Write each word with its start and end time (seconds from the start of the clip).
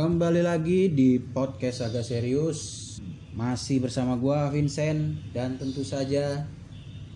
Kembali 0.00 0.40
lagi 0.40 0.88
di 0.88 1.20
podcast 1.20 1.84
agak 1.84 2.00
serius 2.00 2.96
Masih 3.36 3.84
bersama 3.84 4.16
gua 4.16 4.48
Vincent 4.48 5.28
Dan 5.36 5.60
tentu 5.60 5.84
saja 5.84 6.40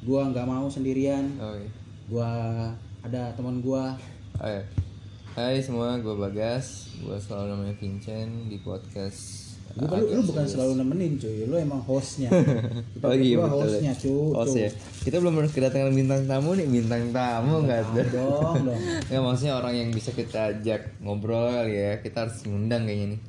Gua 0.05 0.29
nggak 0.29 0.45
mau 0.45 0.69
sendirian 0.69 1.33
Oke. 1.41 1.65
Gua 2.13 2.29
ada 3.01 3.33
teman 3.41 3.65
gua 3.65 3.97
Hai. 4.37 4.69
Hai 5.33 5.65
semua, 5.65 5.97
gue 5.97 6.13
Bagas. 6.13 6.93
Gue 7.01 7.17
selalu 7.17 7.57
namanya 7.57 7.75
Vincent 7.81 8.53
di 8.53 8.61
podcast. 8.61 9.44
Lu, 9.75 9.91
lu, 9.91 10.07
lu 10.07 10.23
bukan 10.23 10.47
selalu 10.47 10.73
nemenin 10.79 11.19
cuy 11.19 11.51
Lu 11.51 11.59
emang 11.59 11.83
hostnya 11.83 12.31
Kita 12.95 13.05
Oh 13.05 13.11
iya, 13.11 13.43
betul 13.43 13.51
ya. 13.51 13.51
hostnya 13.51 13.93
cuy 13.99 14.31
Host 14.39 14.55
ya. 14.55 14.71
Kita 15.03 15.17
belum 15.19 15.35
harus 15.43 15.51
kedatangan 15.51 15.91
bintang 15.91 16.23
tamu 16.31 16.55
nih, 16.55 16.67
bintang 16.71 17.11
tamu 17.11 17.55
nggak 17.67 17.81
ada. 17.83 18.03
Dong 18.15 18.57
dong 18.71 18.81
Nggak 19.11 19.23
maksudnya 19.27 19.55
orang 19.59 19.75
yang 19.75 19.91
bisa 19.91 20.11
kita 20.15 20.55
ajak 20.55 20.95
ngobrol 21.03 21.67
ya. 21.67 21.99
Kita 21.99 22.29
harus 22.29 22.39
ngundang 22.47 22.87
kayaknya 22.87 23.19
nih. 23.19 23.21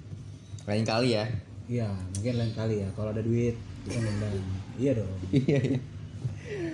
Lain 0.70 0.84
kali 0.86 1.10
ya. 1.18 1.26
Iya 1.66 1.90
mungkin 1.90 2.34
lain 2.38 2.54
kali 2.54 2.76
ya 2.86 2.88
Kalau 2.94 3.10
ada 3.10 3.26
duit 3.26 3.58
kita 3.90 3.98
ngundang 3.98 4.34
Iya 4.78 4.92
dong 5.02 5.10
Iya 5.50 5.60
iya. 5.66 5.80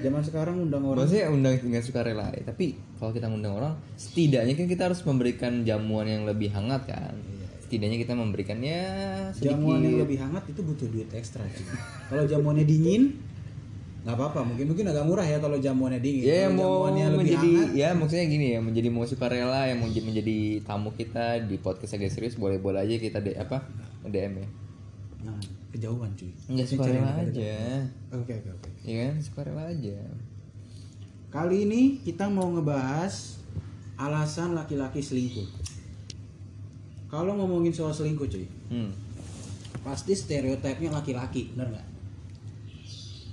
Zaman 0.03 0.19
sekarang 0.19 0.55
undang 0.67 0.83
orang 0.83 1.07
Maksudnya 1.07 1.31
undang 1.31 1.55
dengan 1.63 1.79
sukarela 1.79 2.27
ya. 2.35 2.43
Tapi 2.43 2.75
kalau 2.99 3.11
kita 3.15 3.31
ngundang 3.31 3.55
orang, 3.55 3.73
setidaknya 3.95 4.53
kan 4.53 4.67
kita 4.67 4.83
harus 4.91 5.01
memberikan 5.07 5.63
jamuan 5.63 6.05
yang 6.05 6.23
lebih 6.27 6.51
hangat 6.51 6.85
kan. 6.91 7.15
Setidaknya 7.71 8.03
kita 8.03 8.13
memberikannya 8.19 8.79
sedikit. 9.31 9.55
Jamuan 9.55 9.79
yang 9.79 10.03
lebih 10.03 10.19
hangat 10.19 10.43
itu 10.51 10.59
butuh 10.59 10.91
duit 10.91 11.07
ekstra 11.15 11.39
Kalau 12.11 12.27
jamuannya 12.27 12.67
dingin 12.67 13.15
nggak 14.03 14.11
apa-apa. 14.11 14.43
Mungkin 14.43 14.75
mungkin 14.75 14.91
agak 14.91 15.07
murah 15.07 15.23
ya 15.23 15.39
kalau 15.39 15.55
jamuannya 15.55 16.03
dingin. 16.03 16.27
Ya 16.27 16.51
Kalau 16.51 16.59
mau 16.59 16.67
jamuannya 16.91 17.05
lebih 17.07 17.19
menjadi 17.23 17.51
hangat. 17.55 17.79
ya 17.79 17.89
maksudnya 17.95 18.25
gini 18.27 18.47
ya 18.51 18.59
menjadi 18.59 18.89
mau 18.91 19.07
sukarela 19.07 19.61
yang 19.71 19.79
mau 19.79 19.87
jadi- 19.87 20.03
menjadi 20.03 20.37
tamu 20.67 20.91
kita 20.91 21.47
di 21.47 21.55
podcast 21.63 21.95
agak 21.95 22.11
serius 22.11 22.35
boleh 22.35 22.59
boleh 22.59 22.83
aja 22.83 22.99
kita 22.99 23.23
de 23.23 23.39
apa 23.39 23.63
DM 24.03 24.43
ya. 24.43 24.47
Nah, 25.21 25.37
kejauhan 25.71 26.11
cuy. 26.19 26.27
nggak 26.51 26.67
sukarela 26.67 27.11
aja. 27.23 27.87
Oke 28.11 28.35
oke 28.35 28.49
oke. 28.51 28.69
ya 28.83 28.95
kan? 29.07 29.15
Sukarela 29.23 29.63
aja. 29.71 29.95
Kali 31.31 31.63
ini 31.63 32.03
kita 32.03 32.27
mau 32.27 32.51
ngebahas 32.51 33.39
alasan 33.95 34.59
laki-laki 34.59 34.99
selingkuh. 34.99 35.47
Kalau 37.11 37.35
ngomongin 37.35 37.75
soal 37.75 37.91
selingkuh 37.91 38.25
cuy, 38.25 38.47
hmm 38.71 38.91
pasti 39.81 40.13
stereotipnya 40.13 40.93
laki-laki, 40.93 41.51
bener 41.57 41.73
nggak? 41.73 41.87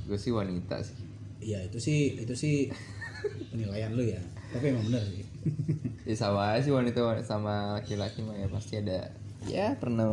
gue 0.08 0.16
sih 0.16 0.32
wanita 0.32 0.80
sih 0.80 0.96
Iya 1.44 1.68
itu 1.68 1.76
sih 1.76 2.16
itu 2.16 2.32
sih 2.32 2.72
penilaian 3.52 3.92
lu 3.92 4.02
ya. 4.02 4.16
Tapi 4.50 4.72
emang 4.72 4.88
bener 4.88 5.04
sih. 5.04 5.22
ya 6.08 6.16
sama 6.16 6.56
aja 6.56 6.64
sih 6.64 6.72
wanita 6.72 7.04
sama 7.20 7.76
laki-laki 7.76 8.24
mah 8.24 8.32
ya 8.34 8.48
pasti 8.48 8.80
ada 8.80 9.12
ya 9.44 9.76
pernah 9.76 10.08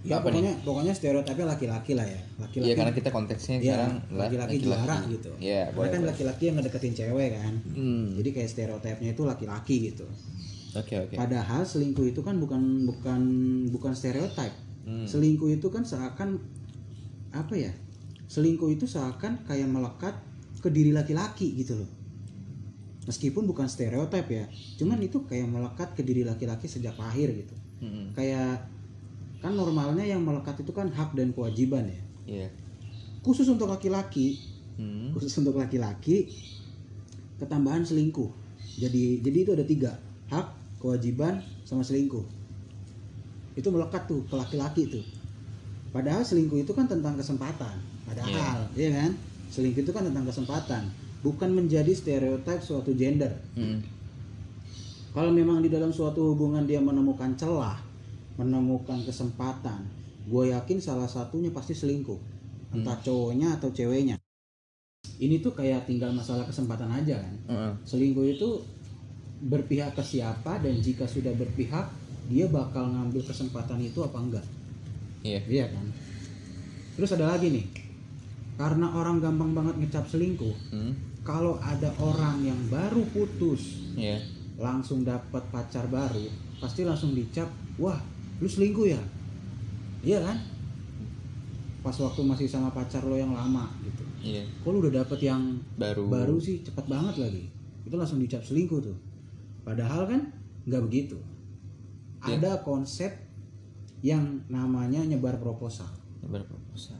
Ya 0.00 0.16
Apa 0.16 0.32
pokoknya 0.32 0.56
pokoknya 0.64 0.92
stereotipnya 0.96 1.44
laki-laki 1.44 1.92
lah 1.92 2.06
ya. 2.08 2.20
Laki-laki. 2.40 2.70
ya 2.72 2.74
karena 2.78 2.92
kita 2.96 3.10
konteksnya 3.12 3.56
Iya, 3.60 3.66
sekarang 3.68 3.92
laki-laki 4.16 4.56
juara 4.64 4.96
gitu. 5.12 5.30
ya 5.36 5.68
Karena 5.68 5.76
boleh 5.76 5.90
kan 5.92 6.02
laki-laki 6.08 6.42
yang 6.48 6.56
ngedeketin 6.56 6.94
cewek 6.96 7.28
kan. 7.36 7.54
hmm 7.76 8.16
Jadi 8.16 8.28
kayak 8.32 8.48
stereotipnya 8.48 9.10
itu 9.12 9.22
laki-laki 9.28 9.92
gitu. 9.92 10.06
Oke 10.76 10.94
oke 11.08 11.14
Padahal 11.18 11.62
selingkuh 11.66 12.06
itu 12.10 12.20
kan 12.22 12.38
bukan 12.38 12.86
bukan 12.86 13.20
bukan 13.74 13.92
stereotip. 13.94 14.52
Hmm. 14.86 15.06
Selingkuh 15.06 15.50
itu 15.50 15.66
kan 15.68 15.82
seakan 15.82 16.38
apa 17.30 17.54
ya? 17.54 17.72
Selingkuh 18.30 18.70
itu 18.70 18.86
seakan 18.86 19.42
kayak 19.46 19.66
melekat 19.66 20.14
ke 20.60 20.68
diri 20.70 20.94
laki-laki 20.94 21.56
gitu 21.58 21.78
loh. 21.80 21.90
Meskipun 23.08 23.48
bukan 23.48 23.66
stereotip 23.66 24.28
ya, 24.28 24.44
cuman 24.78 25.00
itu 25.02 25.24
kayak 25.26 25.48
melekat 25.48 25.88
ke 25.98 26.04
diri 26.04 26.22
laki-laki 26.22 26.68
sejak 26.70 26.94
lahir 27.00 27.32
gitu. 27.32 27.56
Hmm, 27.80 28.12
Kayak 28.12 28.68
kan 29.40 29.56
normalnya 29.56 30.04
yang 30.04 30.20
melekat 30.20 30.60
itu 30.60 30.70
kan 30.70 30.92
hak 30.92 31.16
dan 31.16 31.32
kewajiban 31.32 31.88
ya. 31.88 32.00
iya 32.28 32.48
Khusus 33.24 33.48
untuk 33.48 33.72
laki-laki, 33.72 34.36
hmm 34.76 35.16
khusus 35.16 35.32
untuk 35.40 35.56
laki-laki 35.56 36.28
ketambahan 37.40 37.82
selingkuh. 37.82 38.28
Jadi 38.78 39.24
jadi 39.24 39.38
itu 39.42 39.50
ada 39.56 39.64
tiga 39.64 39.96
hak, 40.28 40.46
kewajiban, 40.80 41.44
sama 41.68 41.84
selingkuh. 41.84 42.24
Itu 43.54 43.68
melekat 43.68 44.08
tuh 44.08 44.24
ke 44.26 44.34
laki-laki 44.34 44.88
tuh. 44.88 45.04
Padahal 45.92 46.24
selingkuh 46.24 46.64
itu 46.64 46.72
kan 46.72 46.88
tentang 46.88 47.14
kesempatan. 47.20 47.76
Padahal, 48.08 48.66
iya 48.74 48.90
kan? 48.90 49.10
Selingkuh 49.52 49.84
itu 49.84 49.92
kan 49.92 50.06
tentang 50.08 50.24
kesempatan, 50.26 50.88
bukan 51.20 51.50
menjadi 51.52 51.92
stereotip 51.92 52.64
suatu 52.64 52.96
gender. 52.96 53.30
hmm 53.54 54.00
Kalau 55.10 55.34
memang 55.34 55.58
di 55.58 55.66
dalam 55.66 55.90
suatu 55.90 56.30
hubungan 56.30 56.62
dia 56.70 56.78
menemukan 56.78 57.34
celah, 57.34 57.82
menemukan 58.38 59.02
kesempatan, 59.02 59.82
gue 60.30 60.54
yakin 60.54 60.78
salah 60.78 61.10
satunya 61.10 61.50
pasti 61.50 61.74
selingkuh, 61.74 62.14
entah 62.70 62.94
cowoknya 63.02 63.58
atau 63.58 63.74
ceweknya. 63.74 64.14
Ini 65.18 65.42
tuh 65.42 65.50
kayak 65.50 65.90
tinggal 65.90 66.14
masalah 66.14 66.46
kesempatan 66.46 66.86
aja 66.94 67.18
kan. 67.18 67.34
Heeh. 67.50 67.72
Selingkuh 67.82 68.22
itu 68.22 68.62
berpihak 69.40 69.96
ke 69.96 70.04
siapa 70.04 70.60
dan 70.60 70.76
jika 70.84 71.08
sudah 71.08 71.32
berpihak, 71.32 71.88
dia 72.28 72.46
bakal 72.46 72.92
ngambil 72.92 73.24
kesempatan 73.24 73.80
itu 73.80 74.04
apa 74.04 74.18
enggak? 74.20 74.46
iya. 75.24 75.40
Iya 75.48 75.66
kan. 75.72 75.86
Terus 77.00 77.10
ada 77.16 77.32
lagi 77.32 77.48
nih, 77.48 77.66
karena 78.60 78.92
orang 78.92 79.24
gampang 79.24 79.56
banget 79.56 79.74
ngecap 79.80 80.04
selingkuh. 80.08 80.56
hmm. 80.72 80.92
Kalau 81.24 81.60
ada 81.60 81.92
orang 82.00 82.44
yang 82.44 82.60
baru 82.72 83.04
putus, 83.12 83.92
iya. 83.96 84.20
langsung 84.56 85.04
dapat 85.04 85.44
pacar 85.52 85.84
baru 85.88 86.28
pasti 86.60 86.84
langsung 86.84 87.16
dicap 87.16 87.48
wah 87.80 87.96
lu 88.40 88.48
selingkuh 88.48 88.88
ya? 88.88 89.00
Iya 90.04 90.20
kan? 90.24 90.36
Pas 91.80 91.96
waktu 91.96 92.20
masih 92.24 92.48
sama 92.48 92.68
pacar 92.72 93.04
lo 93.04 93.16
yang 93.16 93.32
lama 93.32 93.68
gitu. 93.84 94.04
Iya. 94.20 94.44
Kok 94.64 94.68
lu 94.68 94.78
udah 94.84 95.04
dapet 95.04 95.24
yang 95.24 95.60
baru. 95.80 96.08
baru 96.08 96.36
sih? 96.36 96.60
Cepat 96.60 96.88
banget 96.88 97.16
lagi. 97.20 97.44
Itu 97.84 97.96
langsung 97.96 98.20
dicap 98.20 98.44
selingkuh 98.44 98.80
tuh 98.80 98.96
padahal 99.70 100.02
kan 100.10 100.20
nggak 100.66 100.82
begitu. 100.82 101.18
Iya. 102.26 102.36
ada 102.36 102.50
konsep 102.60 103.14
yang 104.02 104.44
namanya 104.50 105.00
nyebar 105.06 105.38
proposal. 105.40 105.88
Nyebar 106.20 106.44
proposal. 106.44 106.98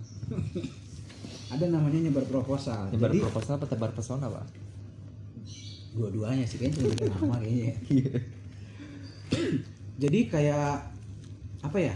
Ada 1.52 1.66
namanya 1.66 1.98
nyebar 1.98 2.22
proposal. 2.30 2.88
Nyebar 2.94 3.10
jadi 3.10 3.26
proposal 3.26 3.58
apa 3.58 3.66
tebar 3.66 3.90
pesona 3.90 4.30
pak? 4.30 4.46
Dua-duanya 5.98 6.46
sih 6.46 6.62
kayaknya 6.62 6.94
cuma 6.94 7.10
nama 7.10 7.36
kayaknya 7.42 7.74
Iya. 7.98 8.12
jadi 10.00 10.20
kayak 10.30 10.70
apa 11.60 11.78
ya 11.78 11.94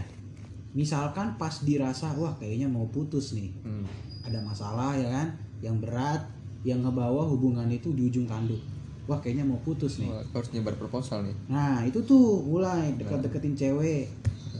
misalkan 0.75 1.39
pas 1.39 1.63
dirasa 1.63 2.11
wah 2.19 2.35
kayaknya 2.35 2.67
mau 2.67 2.85
putus 2.91 3.31
nih. 3.33 3.55
Hmm. 3.63 3.87
ada 4.25 4.41
masalah 4.43 4.97
ya 4.99 5.07
kan 5.07 5.27
yang 5.63 5.77
berat 5.79 6.21
yang 6.67 6.81
ngebawa 6.81 7.23
hubungan 7.29 7.69
itu 7.69 7.93
di 7.93 8.09
ujung 8.09 8.25
tanduk 8.25 8.59
wah 9.05 9.17
kayaknya 9.17 9.43
mau 9.43 9.57
putus 9.57 9.97
nih. 9.97 10.09
Harus 10.27 10.49
nyebar 10.49 10.73
proposal 10.73 11.23
nih. 11.23 11.35
Nah 11.47 11.81
itu 11.81 12.01
tuh 12.01 12.41
mulai 12.41 12.93
dekat-deketin 12.93 13.53
cewek. 13.53 14.09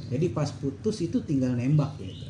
Jadi 0.05 0.25
pas 0.29 0.49
putus 0.51 0.99
itu 0.99 1.17
tinggal 1.19 1.53
nembak 1.53 1.97
gitu. 1.97 2.29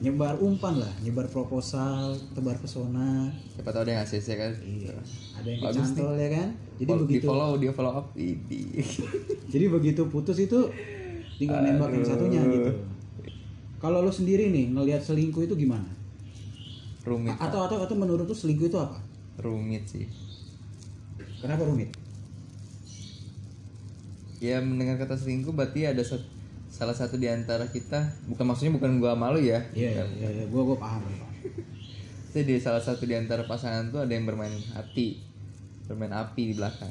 Nyebar 0.00 0.40
umpan 0.40 0.74
lah 0.76 0.90
nyebar 1.00 1.28
proposal 1.28 2.16
tebar 2.32 2.56
pesona. 2.56 3.28
Siapa 3.52 3.68
tahu 3.68 3.84
dia 3.84 3.94
ngasih 3.96 4.18
saya 4.18 4.36
kan? 4.40 4.52
Iya 4.58 4.96
ada 5.34 5.46
yang 5.46 5.60
Bagus 5.60 5.76
kecantol 5.86 6.14
ya 6.16 6.28
kan? 6.30 6.48
Jadi 6.74 6.88
Follow- 6.88 6.98
di 6.98 7.06
begitu 7.06 7.26
follow 7.26 7.50
dia 7.56 7.70
follow 7.70 7.92
up 7.94 8.06
ini 8.14 8.60
Jadi 9.52 9.64
begitu 9.68 10.02
putus 10.06 10.38
itu 10.38 10.58
tinggal 11.36 11.60
nembak 11.60 11.90
yang 11.90 12.02
satunya 12.02 12.40
gitu. 12.42 12.70
Kalau 13.76 14.00
lo 14.00 14.10
sendiri 14.10 14.48
nih 14.48 14.72
ngelihat 14.72 15.00
selingkuh 15.00 15.40
itu 15.42 15.54
gimana? 15.54 15.88
rumit 17.00 17.32
A- 17.32 17.46
Atau 17.46 17.60
atau 17.62 17.78
atau 17.78 17.94
menurut 17.94 18.24
lo 18.24 18.34
selingkuh 18.34 18.66
itu 18.66 18.76
apa? 18.76 18.98
rumit 19.38 19.84
sih 19.86 20.04
Kenapa 21.40 21.64
rumit? 21.64 21.90
ya 24.40 24.56
mendengar 24.56 24.96
kata 24.96 25.20
selingkuh 25.20 25.52
berarti 25.52 25.84
ada 25.84 26.00
sat- 26.00 26.24
salah 26.66 26.96
satu 26.96 27.20
di 27.20 27.28
antara 27.28 27.68
kita 27.68 28.00
bukan 28.24 28.48
maksudnya 28.48 28.72
bukan 28.72 28.96
gua 28.96 29.12
malu 29.12 29.36
ya 29.36 29.60
Iya 29.70 30.00
iya 30.08 30.28
iya, 30.32 30.44
gua 30.48 30.64
gua 30.64 30.78
paham. 30.80 31.04
jadi 32.32 32.56
salah 32.56 32.80
satu 32.80 33.04
di 33.04 33.12
antara 33.12 33.44
pasangan 33.44 33.92
tuh 33.92 34.00
ada 34.00 34.08
yang 34.08 34.24
bermain 34.24 34.56
hati 34.72 35.20
bermain 35.84 36.08
api 36.10 36.42
di 36.42 36.54
belakang 36.54 36.88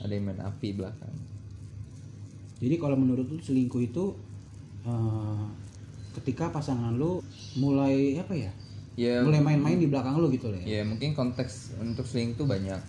ada 0.00 0.08
yang 0.08 0.24
main 0.24 0.40
api 0.40 0.66
di 0.66 0.76
belakang 0.76 1.12
Jadi 2.56 2.74
kalau 2.74 2.96
menurut 2.96 3.28
lo 3.28 3.36
selingkuh 3.36 3.82
itu 3.84 4.04
eh, 4.82 5.44
ketika 6.16 6.48
pasangan 6.48 6.96
lo 6.96 7.20
mulai 7.54 8.16
apa 8.16 8.32
ya? 8.32 8.50
ya 8.96 9.20
Mulai 9.20 9.44
main-main 9.44 9.76
di 9.76 9.86
belakang 9.86 10.16
lo 10.16 10.26
gitu 10.26 10.48
loh 10.48 10.58
ya. 10.58 10.80
ya 10.80 10.82
mungkin 10.82 11.12
konteks 11.12 11.76
untuk 11.76 12.02
selingkuh 12.02 12.42
banyak 12.42 12.80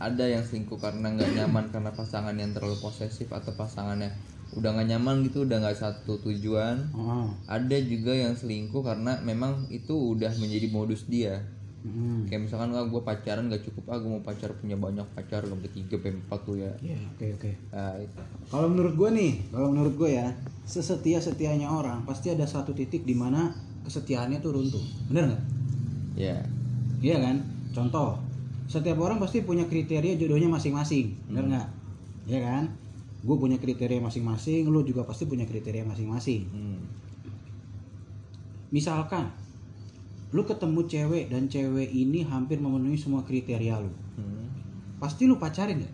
ada 0.00 0.24
yang 0.24 0.40
selingkuh 0.40 0.76
karena 0.76 1.12
nggak 1.12 1.36
nyaman 1.36 1.68
karena 1.68 1.92
pasangan 1.92 2.32
yang 2.32 2.50
terlalu 2.50 2.74
posesif 2.76 3.28
atau 3.28 3.52
pasangannya 3.52 4.08
udah 4.50 4.72
nggak 4.72 4.88
nyaman 4.88 5.22
gitu 5.22 5.44
udah 5.44 5.60
nggak 5.60 5.76
satu 5.76 6.18
tujuan 6.18 6.90
Oh, 6.90 7.30
ada 7.46 7.76
juga 7.78 8.10
yang 8.10 8.32
selingkuh 8.32 8.80
karena 8.80 9.20
memang 9.20 9.68
itu 9.68 9.92
udah 9.92 10.32
menjadi 10.36 10.66
modus 10.68 11.04
dia 11.06 11.44
Hmm. 11.80 12.28
kayak 12.28 12.44
misalkan 12.44 12.76
ah 12.76 12.84
gue 12.84 13.00
pacaran 13.00 13.48
gak 13.48 13.64
cukup 13.64 13.88
ah 13.88 13.96
gue 13.96 14.12
mau 14.12 14.20
pacar 14.20 14.52
punya 14.52 14.76
banyak 14.76 15.00
pacar 15.16 15.40
sampai 15.40 15.64
tiga 15.72 15.96
sampai 15.96 16.12
empat 16.12 16.40
tuh 16.44 16.60
ya 16.60 16.68
Ya, 16.84 16.92
oke 17.08 17.40
oke. 17.40 17.50
nah, 17.72 17.96
itu. 17.96 18.20
Kalau 18.52 18.68
menurut 18.68 19.00
gue 19.00 19.08
nih, 19.16 19.32
kalau 19.48 19.72
menurut 19.72 19.96
gue 19.96 20.12
ya, 20.12 20.28
sesetia 20.60 21.24
setianya 21.24 21.72
orang 21.72 22.04
pasti 22.04 22.28
ada 22.28 22.44
satu 22.44 22.76
titik 22.76 23.08
di 23.08 23.16
mana 23.16 23.56
kesetiaannya 23.80 24.44
tuh 24.44 24.52
runtuh. 24.52 24.84
Bener 25.08 25.32
nggak? 25.32 25.42
ya 26.20 26.36
Iya 27.00 27.16
kan? 27.24 27.36
Contoh, 27.72 28.20
setiap 28.70 29.02
orang 29.02 29.18
pasti 29.18 29.42
punya 29.42 29.66
kriteria 29.66 30.14
jodohnya 30.14 30.46
masing-masing, 30.46 31.10
bener 31.26 31.44
nggak? 31.50 31.66
Iya 32.30 32.38
kan? 32.46 32.64
Gue 33.26 33.34
punya 33.34 33.58
kriteria 33.58 33.98
masing-masing, 33.98 34.70
lu 34.70 34.86
juga 34.86 35.02
pasti 35.02 35.26
punya 35.26 35.42
kriteria 35.42 35.82
masing-masing. 35.82 36.46
hmm. 36.46 36.80
Misalkan, 38.70 39.26
lu 40.30 40.46
ketemu 40.46 40.86
cewek 40.86 41.24
dan 41.26 41.50
cewek 41.50 41.90
ini 41.90 42.22
hampir 42.22 42.62
memenuhi 42.62 42.94
semua 42.94 43.26
kriteria 43.26 43.82
lu, 43.82 43.90
Hmm. 44.14 44.46
pasti 45.02 45.26
lu 45.26 45.34
pacarin 45.34 45.82
ya? 45.82 45.90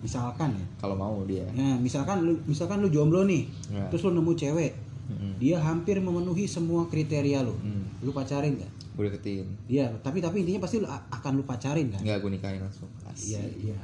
Misalkan 0.00 0.54
ya, 0.54 0.66
kalau 0.80 0.94
mau 0.96 1.20
dia 1.28 1.44
ya 1.52 1.76
misalkan 1.76 2.24
lu 2.24 2.38
misalkan 2.46 2.80
lu 2.80 2.88
jomblo 2.88 3.26
nih, 3.26 3.44
Ya. 3.68 3.84
terus 3.90 4.06
lu 4.06 4.14
nemu 4.14 4.32
cewek, 4.32 4.72
Hmm. 5.10 5.34
dia 5.42 5.58
hampir 5.58 5.98
memenuhi 5.98 6.46
semua 6.46 6.86
kriteria 6.86 7.42
lu, 7.42 7.52
Hmm. 7.58 7.84
lu 8.00 8.14
pacarin 8.14 8.54
nggak? 8.54 8.72
Gue 8.90 9.04
deketin 9.06 9.46
Iya, 9.66 9.86
tapi 10.00 10.18
tapi 10.18 10.42
intinya 10.42 10.60
pasti 10.60 10.78
lu 10.78 10.86
akan 10.86 11.32
lu 11.32 11.42
pacarin 11.42 11.88
kan? 11.88 12.00
nggak 12.00 12.18
gue 12.18 12.30
nikahin 12.32 12.60
langsung. 12.60 12.90
Iya, 13.16 13.40
iya. 13.56 13.78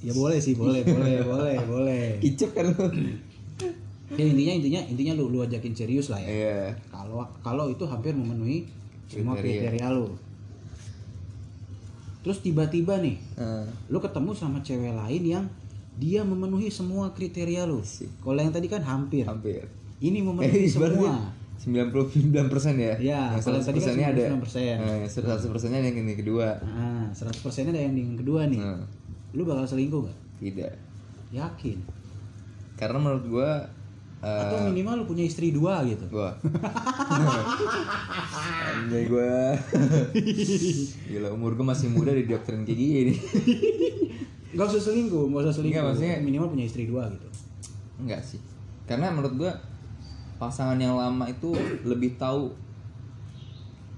Ya 0.00 0.12
boleh 0.12 0.38
sih, 0.38 0.54
boleh, 0.54 0.80
boleh, 0.82 1.20
boleh, 1.30 1.56
boleh. 1.62 2.06
kicep 2.18 2.50
kan 2.52 2.66
lu 2.66 2.88
Ya, 4.10 4.26
intinya 4.26 4.50
intinya 4.52 4.80
intinya 4.82 5.12
lu 5.14 5.28
lu 5.28 5.38
ajakin 5.38 5.70
serius 5.70 6.10
lah 6.10 6.18
ya. 6.18 6.26
iya 6.26 6.60
Kalau 6.88 7.22
kalau 7.40 7.70
itu 7.70 7.86
hampir 7.86 8.10
memenuhi 8.10 8.66
semua 9.06 9.38
Kriteria. 9.38 9.70
kriteria 9.70 9.88
lu. 9.92 10.10
Terus 12.20 12.38
tiba-tiba 12.40 12.98
nih, 12.98 13.16
Ah, 13.34 13.64
lu 13.86 13.96
ketemu 13.96 14.34
sama 14.34 14.60
cewek 14.60 14.92
lain 14.92 15.22
yang 15.24 15.44
dia 15.96 16.20
memenuhi 16.20 16.68
semua 16.68 17.08
kriteria 17.10 17.64
lu. 17.64 17.80
Kalau 18.18 18.36
yang 18.36 18.50
tadi 18.50 18.66
kan 18.66 18.82
hampir. 18.82 19.22
hampir 19.22 19.64
Ini 20.00 20.20
memenuhi 20.20 20.66
semua. 20.66 21.30
Sembilan 21.60 21.86
puluh 21.88 22.08
sembilan 22.08 22.46
persen 22.48 22.74
ya 22.74 22.94
Ya, 22.96 23.30
yang 23.30 23.38
kalau 23.38 23.60
seratus 23.60 23.62
tadi 23.62 23.76
kan 23.76 23.84
persennya 23.84 24.06
ada 24.08 24.22
99%. 24.32 24.80
Yang 24.80 25.10
seratus 25.12 25.44
persennya 25.46 25.78
yang 25.82 25.96
ini 25.98 26.14
kedua 26.14 26.46
Nah, 26.58 27.04
100% 27.12 27.68
ada 27.68 27.78
yang 27.78 27.92
yang 27.92 28.16
kedua 28.16 28.40
nih. 28.46 28.58
Nah, 28.58 28.80
Lu 29.30 29.42
bakal 29.44 29.62
selingkuh 29.66 30.00
gak? 30.02 30.16
tidak 30.38 30.72
Yakin. 31.30 31.78
karena 32.74 32.96
menurut 32.98 33.24
gue 33.24 33.50
eh, 34.20 34.40
Atau 34.40 34.56
minimal 34.66 34.94
lu 34.96 35.04
punya 35.06 35.22
istri 35.22 35.50
dua 35.50 35.80
gitu. 35.84 36.04
gua 36.08 36.32
anjay 38.72 39.04
gua 39.06 39.54
gila 41.04 41.28
umur 41.30 41.54
gua 41.54 41.70
masih 41.70 41.88
muda 41.88 42.10
di 42.10 42.24
doktrin 42.24 42.62
kayak 42.62 42.74
gini 42.74 43.12
Gak 44.50 44.66
usah 44.66 44.82
selingkuh, 44.82 45.28
gak 45.28 45.40
usah 45.42 45.52
selingkuh. 45.54 45.76
Enggak, 45.76 45.84
maksudnya- 45.94 46.20
minimal 46.20 46.48
punya 46.48 46.64
istri 46.64 46.84
dua 46.84 47.06
gitu. 47.06 47.26
enggak 47.98 48.20
sih 48.20 48.38
karena 48.84 49.08
menurut 49.08 49.32
gua 49.36 49.52
pasangan 50.40 50.74
yang 50.74 50.96
lama 50.96 51.28
itu 51.28 51.52
lebih 51.84 52.16
tahu 52.16 52.48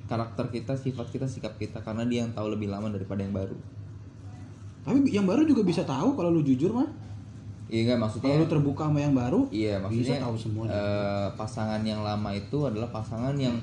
karakter 0.04 0.50
kita 0.50 0.74
sifat 0.74 1.06
kita 1.08 1.24
sikap 1.24 1.54
kita 1.56 1.80
karena 1.80 2.04
dia 2.04 2.26
yang 2.26 2.32
tahu 2.32 2.50
lebih 2.50 2.68
lama 2.68 2.90
daripada 2.90 3.22
yang 3.22 3.32
baru 3.32 3.54
Tapi 4.82 4.98
yang 5.08 5.24
baru 5.24 5.46
juga 5.46 5.62
bisa 5.62 5.86
tahu 5.86 6.12
kalau 6.12 6.28
lu 6.28 6.42
jujur 6.42 6.74
mah. 6.74 6.90
iya 7.70 7.86
enggak 7.86 8.02
maksudnya 8.02 8.28
Kalau 8.28 8.42
lu 8.42 8.50
terbuka 8.50 8.82
sama 8.84 8.98
yang 8.98 9.14
baru, 9.14 9.46
iya 9.48 9.78
bisa 9.78 9.86
maksudnya 9.86 10.18
tahu 10.20 10.34
semuanya. 10.36 10.72
eh, 10.74 11.28
pasangan 11.32 11.80
yang 11.80 12.02
lama 12.02 12.30
itu 12.34 12.58
adalah 12.66 12.90
pasangan 12.90 13.32
yang 13.38 13.54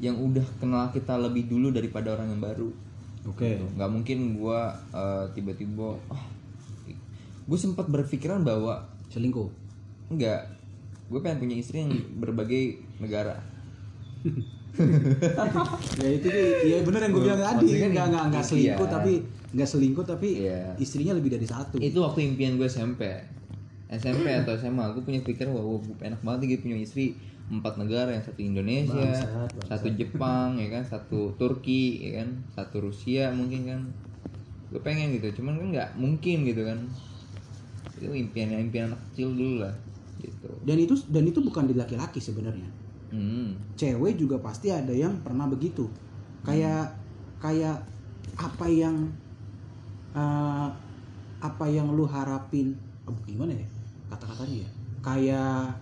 yang 0.00 0.16
udah 0.16 0.42
kenal 0.56 0.88
kita 0.88 1.14
lebih 1.14 1.46
dulu 1.46 1.68
daripada 1.68 2.16
orang 2.16 2.32
yang 2.32 2.40
baru 2.40 2.72
Oke. 3.28 3.60
nggak 3.76 3.90
mungkin 3.92 4.18
gua 4.34 4.72
eh, 4.90 5.24
tiba-tiba 5.36 5.94
ah, 6.08 6.24
gue 7.44 7.58
sempat 7.60 7.86
berpikiran 7.86 8.40
bahwa 8.40 8.80
Selingkuh. 9.08 9.52
enggak 10.08 10.48
gue 11.08 11.18
pengen 11.24 11.38
punya 11.40 11.56
istri 11.56 11.84
yang 11.84 11.92
berbagai 12.20 12.84
negara 13.00 13.40
ya 15.98 16.08
itu 16.14 16.26
tuh, 16.28 16.44
ya 16.68 16.76
bener 16.86 17.00
yang 17.08 17.12
gue 17.16 17.22
bilang 17.24 17.40
tadi, 17.42 17.66
kan 17.82 17.90
nggak 17.90 18.06
nggak 18.12 18.24
nggak 18.30 18.44
selingkuh 18.44 18.86
iya. 18.86 18.94
tapi 18.94 19.12
nggak 19.48 19.68
selingkuh 19.68 20.04
tapi 20.06 20.28
Iya. 20.44 20.60
istrinya 20.76 21.12
lebih 21.16 21.34
dari 21.34 21.46
satu. 21.48 21.80
itu 21.80 21.98
waktu 21.98 22.28
impian 22.28 22.60
gue 22.60 22.68
SMP 22.68 23.02
SMP 23.88 24.28
atau 24.28 24.52
SMA 24.54 24.84
gue 24.92 25.02
punya 25.02 25.20
pikiran 25.24 25.56
wah 25.56 25.64
gue 25.64 25.96
enak 26.04 26.20
banget 26.20 26.40
gitu 26.54 26.68
punya 26.68 26.78
istri 26.84 27.16
empat 27.48 27.80
negara 27.80 28.12
yang 28.12 28.20
satu 28.20 28.40
Indonesia 28.44 28.92
Bangsat, 28.92 29.48
bangsat. 29.56 29.68
satu 29.72 29.88
Jepang 29.96 30.48
ya 30.60 30.68
kan 30.68 30.82
satu 30.84 31.20
Turki 31.40 32.04
ya 32.04 32.20
kan 32.20 32.28
satu 32.52 32.76
Rusia 32.84 33.32
mungkin 33.32 33.60
kan 33.64 33.80
gue 34.68 34.80
pengen 34.84 35.16
gitu 35.16 35.40
cuman 35.40 35.56
kan 35.56 35.68
nggak 35.72 35.90
mungkin 35.96 36.44
gitu 36.44 36.68
kan 36.68 36.78
itu 37.96 38.12
impian 38.12 38.52
impian 38.52 38.92
anak 38.92 39.00
kecil 39.10 39.32
dulu 39.32 39.64
lah 39.64 39.72
gitu 40.20 40.50
Dan 40.66 40.76
itu 40.82 40.94
dan 41.08 41.24
itu 41.24 41.38
bukan 41.40 41.64
di 41.70 41.74
laki-laki 41.74 42.18
sebenarnya. 42.18 42.68
hmm. 43.14 43.78
Cewek 43.78 44.18
juga 44.20 44.36
pasti 44.42 44.68
ada 44.68 44.92
yang 44.92 45.16
pernah 45.24 45.48
begitu. 45.48 45.88
Kayak 46.44 46.92
kayak 47.38 47.78
apa 48.38 48.66
yang 48.70 49.08
eh, 50.14 50.68
apa 51.38 51.64
yang 51.70 51.94
lu 51.94 52.02
harapin 52.06 52.74
oh, 53.06 53.14
gimana 53.26 53.54
ya 53.54 53.66
kata-katanya 54.10 54.66
ya 54.66 54.70
kayak 54.98 55.78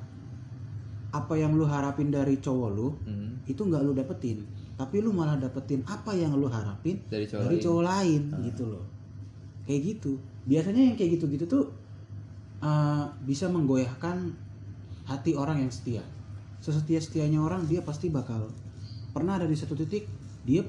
apa 1.16 1.34
yang 1.40 1.56
lu 1.56 1.64
harapin 1.64 2.12
dari 2.12 2.36
cowok 2.36 2.68
lu 2.76 2.88
Hmm. 3.08 3.40
itu 3.48 3.60
nggak 3.64 3.82
lu 3.84 3.96
dapetin 3.96 4.44
tapi 4.76 5.00
lu 5.00 5.16
malah 5.16 5.40
dapetin 5.40 5.80
apa 5.88 6.12
yang 6.12 6.36
lu 6.36 6.44
harapin 6.52 7.00
dari 7.08 7.24
cowok 7.24 7.42
dari 7.48 7.56
lain. 7.56 7.64
cowok 7.64 7.82
lain 7.88 8.22
gitu 8.44 8.64
loh 8.68 8.84
kayak 9.64 9.80
gitu 9.82 10.12
biasanya 10.44 10.82
yang 10.92 10.96
kayak 11.00 11.16
gitu-gitu 11.16 11.44
tuh 11.48 11.64
uh, 12.62 13.10
bisa 13.24 13.48
menggoyahkan 13.50 14.32
hati 15.06 15.32
orang 15.38 15.62
yang 15.64 15.72
setia. 15.72 16.02
Sesetia 16.60 16.98
setianya 16.98 17.38
orang 17.38 17.64
dia 17.68 17.80
pasti 17.84 18.10
bakal 18.10 18.50
pernah 19.14 19.38
ada 19.38 19.46
di 19.48 19.56
satu 19.56 19.78
titik 19.78 20.08
dia 20.44 20.62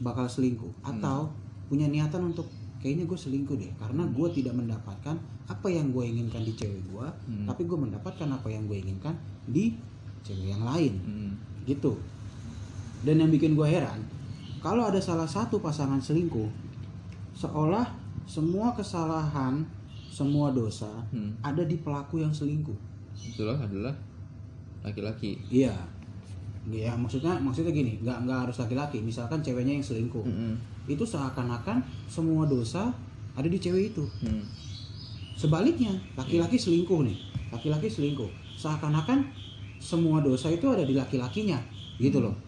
bakal 0.00 0.26
selingkuh. 0.26 0.84
Atau 0.84 1.30
punya 1.70 1.88
niatan 1.88 2.34
untuk 2.34 2.48
kayaknya 2.84 3.08
gue 3.08 3.16
selingkuh 3.16 3.56
deh 3.56 3.72
karena 3.80 4.04
gue 4.04 4.28
tidak 4.36 4.52
mendapatkan 4.52 5.16
apa 5.48 5.68
yang 5.72 5.88
gue 5.88 6.04
inginkan 6.04 6.44
di 6.44 6.52
cewek 6.52 6.84
gue 6.92 7.06
Hmm. 7.08 7.48
tapi 7.48 7.64
gue 7.64 7.78
mendapatkan 7.80 8.28
apa 8.28 8.48
yang 8.52 8.68
gue 8.68 8.76
inginkan 8.76 9.16
di 9.48 9.72
cewek 10.20 10.52
yang 10.52 10.64
lain. 10.64 10.94
Hmm. 11.00 11.32
gitu. 11.64 11.96
Dan 13.04 13.24
yang 13.24 13.32
bikin 13.32 13.56
gue 13.56 13.64
heran 13.64 14.04
kalau 14.64 14.88
ada 14.88 15.00
salah 15.00 15.28
satu 15.28 15.60
pasangan 15.60 16.00
selingkuh 16.00 16.48
seolah 17.36 17.84
semua 18.24 18.72
kesalahan 18.72 19.64
semua 20.14 20.54
dosa 20.54 20.86
Hmm. 21.10 21.34
ada 21.42 21.66
di 21.66 21.74
pelaku 21.82 22.22
yang 22.22 22.30
selingkuh. 22.30 22.78
Itulah 23.34 23.58
adalah 23.58 23.90
laki-laki. 24.86 25.42
Iya. 25.50 25.74
Ya 26.70 26.94
maksudnya 26.94 27.34
maksudnya 27.42 27.74
gini 27.74 27.98
nggak 27.98 28.24
nggak 28.24 28.38
harus 28.46 28.56
laki-laki 28.62 29.02
misalkan 29.02 29.42
ceweknya 29.42 29.74
yang 29.74 29.82
selingkuh. 29.82 30.22
Hmm. 30.22 30.54
itu 30.86 31.00
seakan-akan 31.02 31.80
semua 32.06 32.46
dosa 32.46 32.94
ada 33.34 33.48
di 33.50 33.58
cewek 33.58 33.90
itu. 33.90 34.04
Hmm. 34.22 34.46
sebaliknya 35.34 35.90
laki-laki 36.14 36.54
selingkuh 36.54 37.02
nih 37.02 37.18
laki-laki 37.50 37.90
selingkuh. 37.90 38.30
Seakan-akan 38.54 39.26
semua 39.82 40.22
dosa 40.22 40.46
itu 40.54 40.70
ada 40.70 40.86
di 40.86 40.94
laki-lakinya 40.94 41.58
gitu 41.98 42.22
loh. 42.22 42.38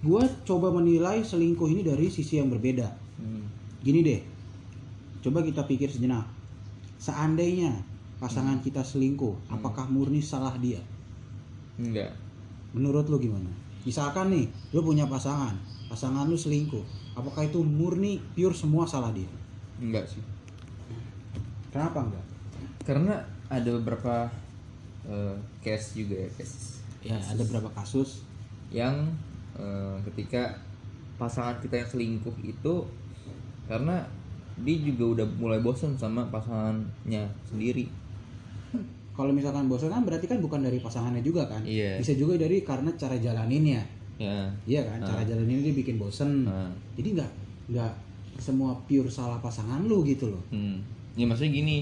Gue 0.00 0.24
coba 0.48 0.72
menilai 0.72 1.20
selingkuh 1.20 1.68
ini 1.68 1.84
dari 1.84 2.08
sisi 2.08 2.40
yang 2.40 2.48
berbeda. 2.48 2.88
Hmm. 3.20 3.44
gini 3.84 4.00
deh 4.02 4.20
coba 5.22 5.42
kita 5.42 5.62
pikir 5.66 5.90
sejenak 5.90 6.22
seandainya 6.96 7.72
pasangan 8.16 8.60
kita 8.64 8.80
selingkuh 8.80 9.52
apakah 9.52 9.84
murni 9.88 10.24
salah 10.24 10.56
dia? 10.56 10.80
Enggak. 11.76 12.16
Menurut 12.72 13.08
lu 13.12 13.20
gimana? 13.20 13.48
Misalkan 13.84 14.32
nih 14.32 14.48
lu 14.72 14.80
punya 14.82 15.06
pasangan 15.06 15.54
pasangan 15.86 16.26
lu 16.26 16.34
selingkuh 16.34 16.82
apakah 17.14 17.46
itu 17.46 17.62
murni 17.62 18.18
pure 18.34 18.56
semua 18.56 18.88
salah 18.88 19.12
dia? 19.14 19.28
Enggak 19.78 20.08
sih. 20.08 20.22
Kenapa 21.70 22.08
enggak? 22.08 22.26
Karena 22.82 23.14
ada 23.46 23.70
beberapa 23.76 24.30
eh, 25.06 25.36
case 25.62 26.02
juga 26.02 26.26
ya 26.26 26.30
case. 26.34 26.80
Ya 27.04 27.16
ada 27.20 27.42
berapa 27.46 27.70
kasus. 27.76 28.26
yang 28.74 29.06
eh, 29.54 29.96
ketika 30.10 30.58
pasangan 31.16 31.62
kita 31.62 31.78
yang 31.78 31.88
selingkuh 31.88 32.34
itu 32.42 32.82
karena 33.70 34.02
dia 34.56 34.76
juga 34.80 35.04
udah 35.20 35.26
mulai 35.36 35.60
bosen 35.60 35.92
sama 36.00 36.24
pasangannya 36.32 37.28
sendiri. 37.44 37.84
Kalau 39.16 39.32
misalkan 39.32 39.68
bosan 39.68 39.92
kan 39.92 40.04
berarti 40.04 40.28
kan 40.28 40.40
bukan 40.40 40.64
dari 40.64 40.80
pasangannya 40.80 41.20
juga 41.20 41.48
kan? 41.48 41.64
Iya. 41.64 42.00
bisa 42.00 42.12
juga 42.16 42.36
dari 42.40 42.64
karena 42.64 42.92
cara 42.96 43.16
jalaninnya. 43.16 43.84
Ya 44.16 44.48
iya 44.64 44.80
kan? 44.84 45.00
Cara 45.04 45.24
jalaninnya 45.24 45.72
dia 45.72 45.74
bikin 45.76 45.96
bosen. 46.00 46.48
Nah, 46.48 46.72
jadi 46.96 47.20
nggak 47.20 47.30
nggak 47.72 47.92
semua 48.40 48.76
pure 48.84 49.08
salah 49.08 49.40
pasangan 49.40 49.84
lu 49.84 50.04
gitu 50.04 50.32
loh. 50.32 50.44
Hmm. 50.52 50.80
ya 51.16 51.24
maksudnya 51.24 51.52
gini. 51.52 51.76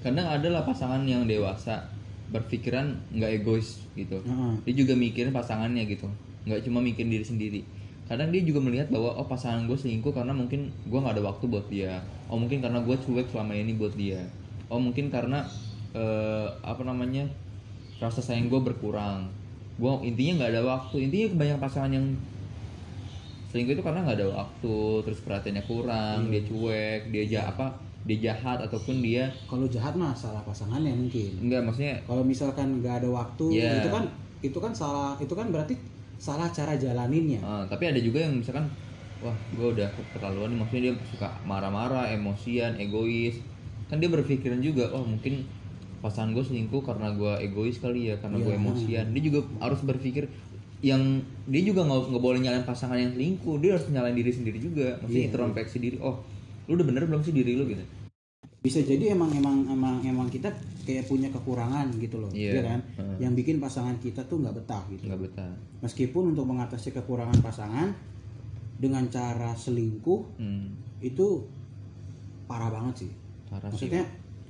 Kadang 0.00 0.28
adalah 0.28 0.64
pasangan 0.64 1.04
yang 1.04 1.28
dewasa 1.28 1.84
berpikiran 2.32 2.92
nggak 3.12 3.40
egois 3.40 3.84
gitu. 3.96 4.20
Heeh. 4.20 4.52
dia 4.68 4.74
juga 4.84 4.92
mikirin 4.96 5.32
pasangannya 5.32 5.84
gitu. 5.88 6.08
Nggak 6.48 6.64
cuma 6.64 6.80
mikirin 6.80 7.12
diri 7.12 7.24
sendiri 7.24 7.60
kadang 8.06 8.30
dia 8.30 8.42
juga 8.42 8.62
melihat 8.62 8.86
bahwa 8.86 9.10
oh 9.18 9.26
pasangan 9.26 9.66
gue 9.66 9.74
selingkuh 9.74 10.14
karena 10.14 10.30
mungkin 10.30 10.70
gue 10.86 10.98
nggak 10.98 11.18
ada 11.18 11.24
waktu 11.26 11.44
buat 11.50 11.66
dia. 11.66 11.98
Oh 12.30 12.38
mungkin 12.38 12.62
karena 12.62 12.78
gue 12.78 12.94
cuek 12.94 13.26
selama 13.34 13.52
ini 13.54 13.74
buat 13.74 13.94
dia. 13.98 14.22
Oh 14.70 14.78
mungkin 14.78 15.10
karena 15.10 15.42
eh, 15.90 16.48
apa 16.62 16.82
namanya 16.86 17.26
rasa 17.98 18.22
sayang 18.22 18.46
gue 18.46 18.60
berkurang. 18.62 19.26
Gue 19.76 19.90
intinya 20.06 20.42
nggak 20.42 20.50
ada 20.54 20.62
waktu. 20.62 20.96
Intinya 21.10 21.26
kebanyakan 21.34 21.62
pasangan 21.62 21.92
yang 21.92 22.06
selingkuh 23.50 23.74
itu 23.74 23.82
karena 23.82 24.06
nggak 24.06 24.18
ada 24.22 24.28
waktu. 24.38 24.76
Terus 25.02 25.18
perhatiannya 25.26 25.64
kurang 25.66 26.30
dia 26.30 26.42
cuek 26.46 27.00
dia 27.10 27.24
jahat 27.26 27.58
apa 27.58 27.66
dia 28.06 28.30
jahat 28.30 28.62
ataupun 28.62 29.02
dia 29.02 29.26
kalau 29.50 29.66
jahat 29.66 29.98
mah 29.98 30.14
salah 30.14 30.38
pasangannya 30.46 30.94
mungkin. 30.94 31.42
Enggak 31.42 31.66
maksudnya 31.66 31.98
kalau 32.06 32.22
misalkan 32.22 32.78
nggak 32.78 33.02
ada 33.02 33.08
waktu 33.10 33.58
Iya. 33.58 33.82
itu 33.82 33.90
kan 33.90 34.04
itu 34.46 34.58
kan 34.62 34.70
salah 34.70 35.18
itu 35.18 35.34
kan 35.34 35.50
berarti 35.50 35.74
salah 36.16 36.48
cara 36.50 36.74
jalaninnya. 36.76 37.40
Ah, 37.44 37.64
tapi 37.68 37.88
ada 37.88 38.00
juga 38.00 38.24
yang 38.24 38.40
misalkan 38.40 38.66
wah 39.20 39.36
gue 39.52 39.68
udah 39.76 39.88
keterlaluan 40.12 40.52
nih 40.52 40.58
maksudnya 40.60 40.82
dia 40.90 40.94
suka 41.08 41.28
marah-marah 41.44 42.12
emosian 42.12 42.76
egois. 42.80 43.36
Kan 43.86 44.02
dia 44.02 44.10
berpikiran 44.10 44.58
juga 44.60 44.90
oh 44.90 45.04
mungkin 45.06 45.46
pasangan 46.02 46.34
gue 46.36 46.44
selingkuh 46.44 46.82
karena 46.84 47.14
gue 47.14 47.32
egois 47.46 47.78
kali 47.78 48.12
ya 48.12 48.16
karena 48.20 48.40
gue 48.42 48.52
Iya. 48.52 48.60
emosian. 48.60 49.06
Dia 49.14 49.22
juga 49.22 49.40
harus 49.62 49.80
berpikir 49.84 50.28
yang 50.84 51.00
dia 51.48 51.62
juga 51.64 51.82
nggak 51.88 52.12
nggak 52.12 52.22
boleh 52.22 52.40
nyalain 52.42 52.66
pasangan 52.66 52.98
yang 53.00 53.12
selingkuh. 53.16 53.56
Dia 53.62 53.76
harus 53.78 53.86
nyalain 53.88 54.16
diri 54.16 54.32
sendiri 54.32 54.58
juga. 54.60 54.98
Maksudnya 55.00 55.22
Iya. 55.24 55.30
introspeksi 55.32 55.76
diri 55.80 55.96
oh 56.02 56.26
lu 56.66 56.74
udah 56.74 56.86
bener 56.86 57.06
belum 57.06 57.22
sih 57.22 57.30
diri 57.30 57.54
lu 57.54 57.62
gitu 57.70 57.86
bisa 58.66 58.82
jadi 58.82 59.14
emang 59.14 59.30
emang 59.30 59.62
emang 59.64 59.96
emang 60.02 60.26
kita 60.26 60.50
kayak 60.82 61.06
punya 61.06 61.30
kekurangan 61.30 61.86
gitu 61.94 62.18
loh 62.18 62.30
Iya. 62.30 62.50
ya 62.52 62.62
kan 62.64 62.80
Hmm. 62.96 63.16
yang 63.18 63.32
bikin 63.32 63.56
pasangan 63.56 63.94
kita 63.96 64.22
tuh 64.24 64.38
nggak 64.38 64.54
betah 64.56 64.82
gitu 64.88 65.06
nggak 65.06 65.22
betah 65.22 65.52
meskipun 65.80 66.34
untuk 66.34 66.42
mengatasi 66.44 66.90
kekurangan 66.90 67.38
pasangan 67.38 67.94
dengan 68.76 69.06
cara 69.06 69.54
selingkuh 69.54 70.36
hmm. 70.36 70.66
itu 71.00 71.46
parah 72.44 72.68
banget 72.68 73.06
sih 73.06 73.12
parah 73.46 73.68
sih 73.68 73.86
maksudnya 73.86 74.02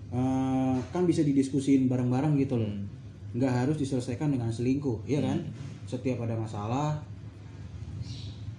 eh, 0.09 0.77
kan 0.87 1.05
bisa 1.05 1.21
didiskusin 1.21 1.85
bareng-bareng 1.85 2.33
gitu 2.37 2.57
loh 2.57 2.67
Hmm. 2.67 2.89
nggak 3.33 3.53
harus 3.55 3.77
diselesaikan 3.77 4.31
dengan 4.31 4.49
selingkuh 4.49 5.05
ya 5.05 5.21
kan 5.21 5.45
setiap 5.85 6.19
ada 6.21 6.35
masalah 6.35 6.97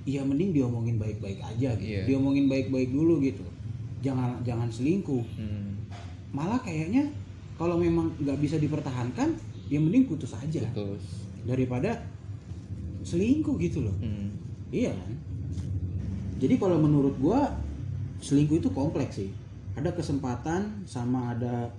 ya 0.03 0.23
mending 0.23 0.53
diomongin 0.53 0.95
baik-baik 0.95 1.39
aja 1.41 1.75
gitu 1.75 1.83
Iya. 1.83 2.03
diomongin 2.05 2.47
baik-baik 2.47 2.89
dulu 2.89 3.19
gitu 3.19 3.43
jangan 4.01 4.41
jangan 4.45 4.69
selingkuh. 4.69 5.23
Hmm. 5.37 5.73
malah 6.27 6.59
kayaknya 6.59 7.07
kalau 7.55 7.79
memang 7.79 8.11
nggak 8.19 8.37
bisa 8.43 8.59
dipertahankan 8.59 9.33
ya 9.71 9.79
mending 9.79 10.05
putus 10.05 10.35
aja. 10.35 10.61
Putus. 10.75 11.25
Daripada 11.47 12.03
selingkuh 13.01 13.55
gitu 13.57 13.87
loh. 13.87 13.95
Hmm. 14.03 14.35
iya 14.69 14.91
kan? 14.91 15.13
Jadi 16.37 16.55
kalau 16.61 16.77
menurut 16.77 17.17
gua 17.17 17.49
selingkuh 18.21 18.59
itu 18.61 18.69
kompleks 18.75 19.23
sih. 19.23 19.31
Ada 19.77 19.93
kesempatan 19.93 20.85
sama 20.89 21.37
ada 21.37 21.69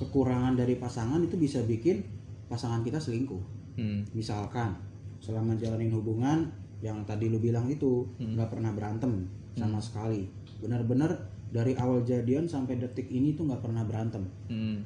kekurangan 0.00 0.56
dari 0.58 0.76
pasangan 0.76 1.20
itu 1.22 1.36
bisa 1.36 1.62
bikin 1.64 2.02
pasangan 2.50 2.82
kita 2.84 2.98
selingkuh. 3.00 3.62
Hmm. 3.72 4.04
misalkan 4.12 4.76
selama 5.16 5.56
jalanin 5.56 5.96
hubungan 5.96 6.44
yang 6.84 7.00
tadi 7.08 7.32
lu 7.32 7.40
bilang 7.40 7.72
itu 7.72 8.04
Hmm. 8.20 8.36
nggak 8.36 8.52
pernah 8.52 8.68
berantem 8.76 9.24
sama 9.56 9.80
sekali. 9.80 10.28
Benar-benar 10.60 11.31
dari 11.52 11.76
awal 11.76 12.00
jadian 12.02 12.44
sampai 12.44 12.74
detik 12.76 13.06
ini 13.06 13.32
tuh 13.32 13.44
nggak 13.44 13.60
pernah 13.60 13.84
berantem. 13.84 14.24
Hmm. 14.48 14.80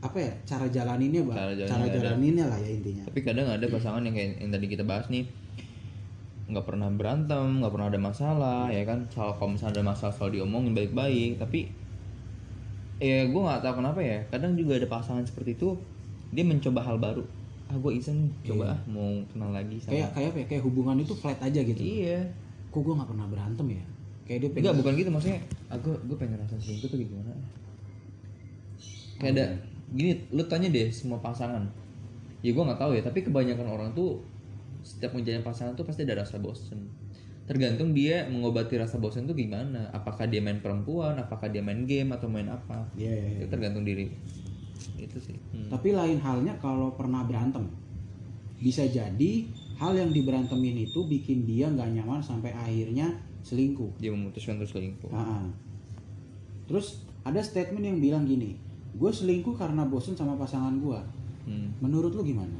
apa 0.00 0.20
ya 0.20 0.32
cara 0.44 0.68
jalaninnya 0.68 1.24
bang 1.24 1.32
Cara 1.32 1.52
jalaninnya 1.54 1.70
cara 1.70 1.84
ada. 1.88 1.96
jalaninnya 1.96 2.44
lah 2.44 2.58
ya 2.60 2.70
intinya. 2.70 3.04
Tapi 3.08 3.20
kadang 3.20 3.48
ada 3.48 3.64
pasangan 3.64 4.04
yang 4.04 4.12
kayak 4.12 4.36
yang 4.36 4.52
tadi 4.52 4.66
kita 4.68 4.84
bahas 4.84 5.08
nih 5.08 5.24
nggak 6.44 6.60
pernah 6.60 6.92
berantem 6.92 7.64
nggak 7.64 7.72
pernah 7.72 7.88
ada 7.88 7.96
masalah 7.98 8.68
ya 8.68 8.84
kan? 8.84 9.08
Kalau 9.08 9.32
kalau 9.34 9.56
misalnya 9.56 9.80
ada 9.80 9.84
masalah 9.88 10.12
selalu 10.12 10.32
diomongin 10.36 10.76
baik-baik. 10.76 11.40
Tapi 11.40 11.72
ya 13.00 13.24
gue 13.24 13.40
nggak 13.40 13.60
tahu 13.60 13.74
kenapa 13.80 14.00
ya 14.00 14.18
kadang 14.28 14.52
juga 14.54 14.76
ada 14.76 14.84
pasangan 14.86 15.24
seperti 15.24 15.56
itu 15.56 15.72
dia 16.30 16.44
mencoba 16.44 16.84
hal 16.84 17.00
baru. 17.00 17.24
Ah 17.64 17.76
gue 17.80 17.92
iseng 17.96 18.28
coba 18.44 18.64
Iya. 18.68 18.74
ah 18.76 18.80
mau 18.84 19.08
kenal 19.32 19.50
lagi 19.56 19.76
sama 19.80 19.92
kayak 19.96 20.08
kayak 20.12 20.28
apa 20.28 20.38
ya, 20.38 20.46
kayak 20.52 20.62
hubungan 20.62 20.96
itu 21.00 21.16
flat 21.16 21.40
aja 21.40 21.60
gitu. 21.64 21.80
Iya. 21.80 22.28
Kok 22.68 22.80
gue 22.82 22.92
nggak 22.92 23.08
pernah 23.08 23.24
berantem 23.24 23.66
ya 23.72 23.84
kayak 24.24 24.38
dia 24.40 24.50
pengen 24.50 24.62
enggak 24.64 24.76
bukan 24.80 24.92
gitu 24.96 25.10
maksudnya 25.12 25.40
ah 25.68 25.76
gue 25.80 26.16
pengen 26.16 26.40
rasa 26.40 26.56
selingkuh 26.56 26.88
tuh 26.88 26.98
gimana? 26.98 27.32
Kayak 29.20 29.32
ada 29.36 29.44
gini 29.92 30.12
lu 30.32 30.42
tanya 30.48 30.68
deh 30.72 30.88
semua 30.88 31.20
pasangan. 31.20 31.68
Ya 32.40 32.50
gue 32.52 32.64
nggak 32.64 32.80
tahu 32.80 32.92
ya 32.96 33.02
tapi 33.04 33.24
kebanyakan 33.24 33.68
orang 33.68 33.90
tuh 33.92 34.24
setiap 34.84 35.16
menjalin 35.16 35.44
pasangan 35.44 35.76
tuh 35.76 35.84
pasti 35.84 36.04
ada 36.08 36.24
rasa 36.24 36.40
bosen. 36.40 36.88
Tergantung 37.44 37.92
dia 37.92 38.24
mengobati 38.24 38.80
rasa 38.80 38.96
bosen 38.96 39.28
tuh 39.28 39.36
gimana. 39.36 39.92
Apakah 39.92 40.24
dia 40.24 40.40
main 40.40 40.64
perempuan 40.64 41.20
apakah 41.20 41.52
dia 41.52 41.60
main 41.60 41.84
game 41.84 42.16
atau 42.16 42.28
main 42.28 42.48
apa. 42.48 42.88
Iya, 42.96 43.12
iya, 43.12 43.28
iya. 43.28 43.38
itu 43.44 43.48
tergantung 43.52 43.84
diri. 43.84 44.08
Itu 44.96 45.20
sih. 45.20 45.36
Hmm. 45.52 45.68
tapi 45.68 45.92
lain 45.92 46.20
halnya 46.24 46.56
kalau 46.60 46.96
pernah 46.96 47.24
berantem. 47.28 47.68
Bisa 48.56 48.88
jadi 48.88 49.44
hal 49.76 49.92
yang 49.92 50.10
diberantemin 50.14 50.88
itu 50.88 51.04
bikin 51.04 51.44
dia 51.44 51.68
nggak 51.68 51.92
nyaman 52.00 52.24
sampai 52.24 52.56
akhirnya 52.56 53.12
selingkuh 53.44 54.00
dia 54.00 54.08
memutuskan 54.08 54.56
terus 54.56 54.72
selingkuh 54.72 55.12
ah. 55.12 55.44
terus 56.64 57.04
ada 57.22 57.44
statement 57.44 57.84
yang 57.84 57.98
bilang 58.00 58.24
gini 58.24 58.56
gue 58.94 59.10
selingkuh 59.12 59.54
karena 59.54 59.84
bosen 59.84 60.16
sama 60.16 60.34
pasangan 60.34 60.72
gue 60.80 61.00
hmm. 61.46 61.84
menurut 61.84 62.16
lu 62.16 62.24
gimana 62.24 62.56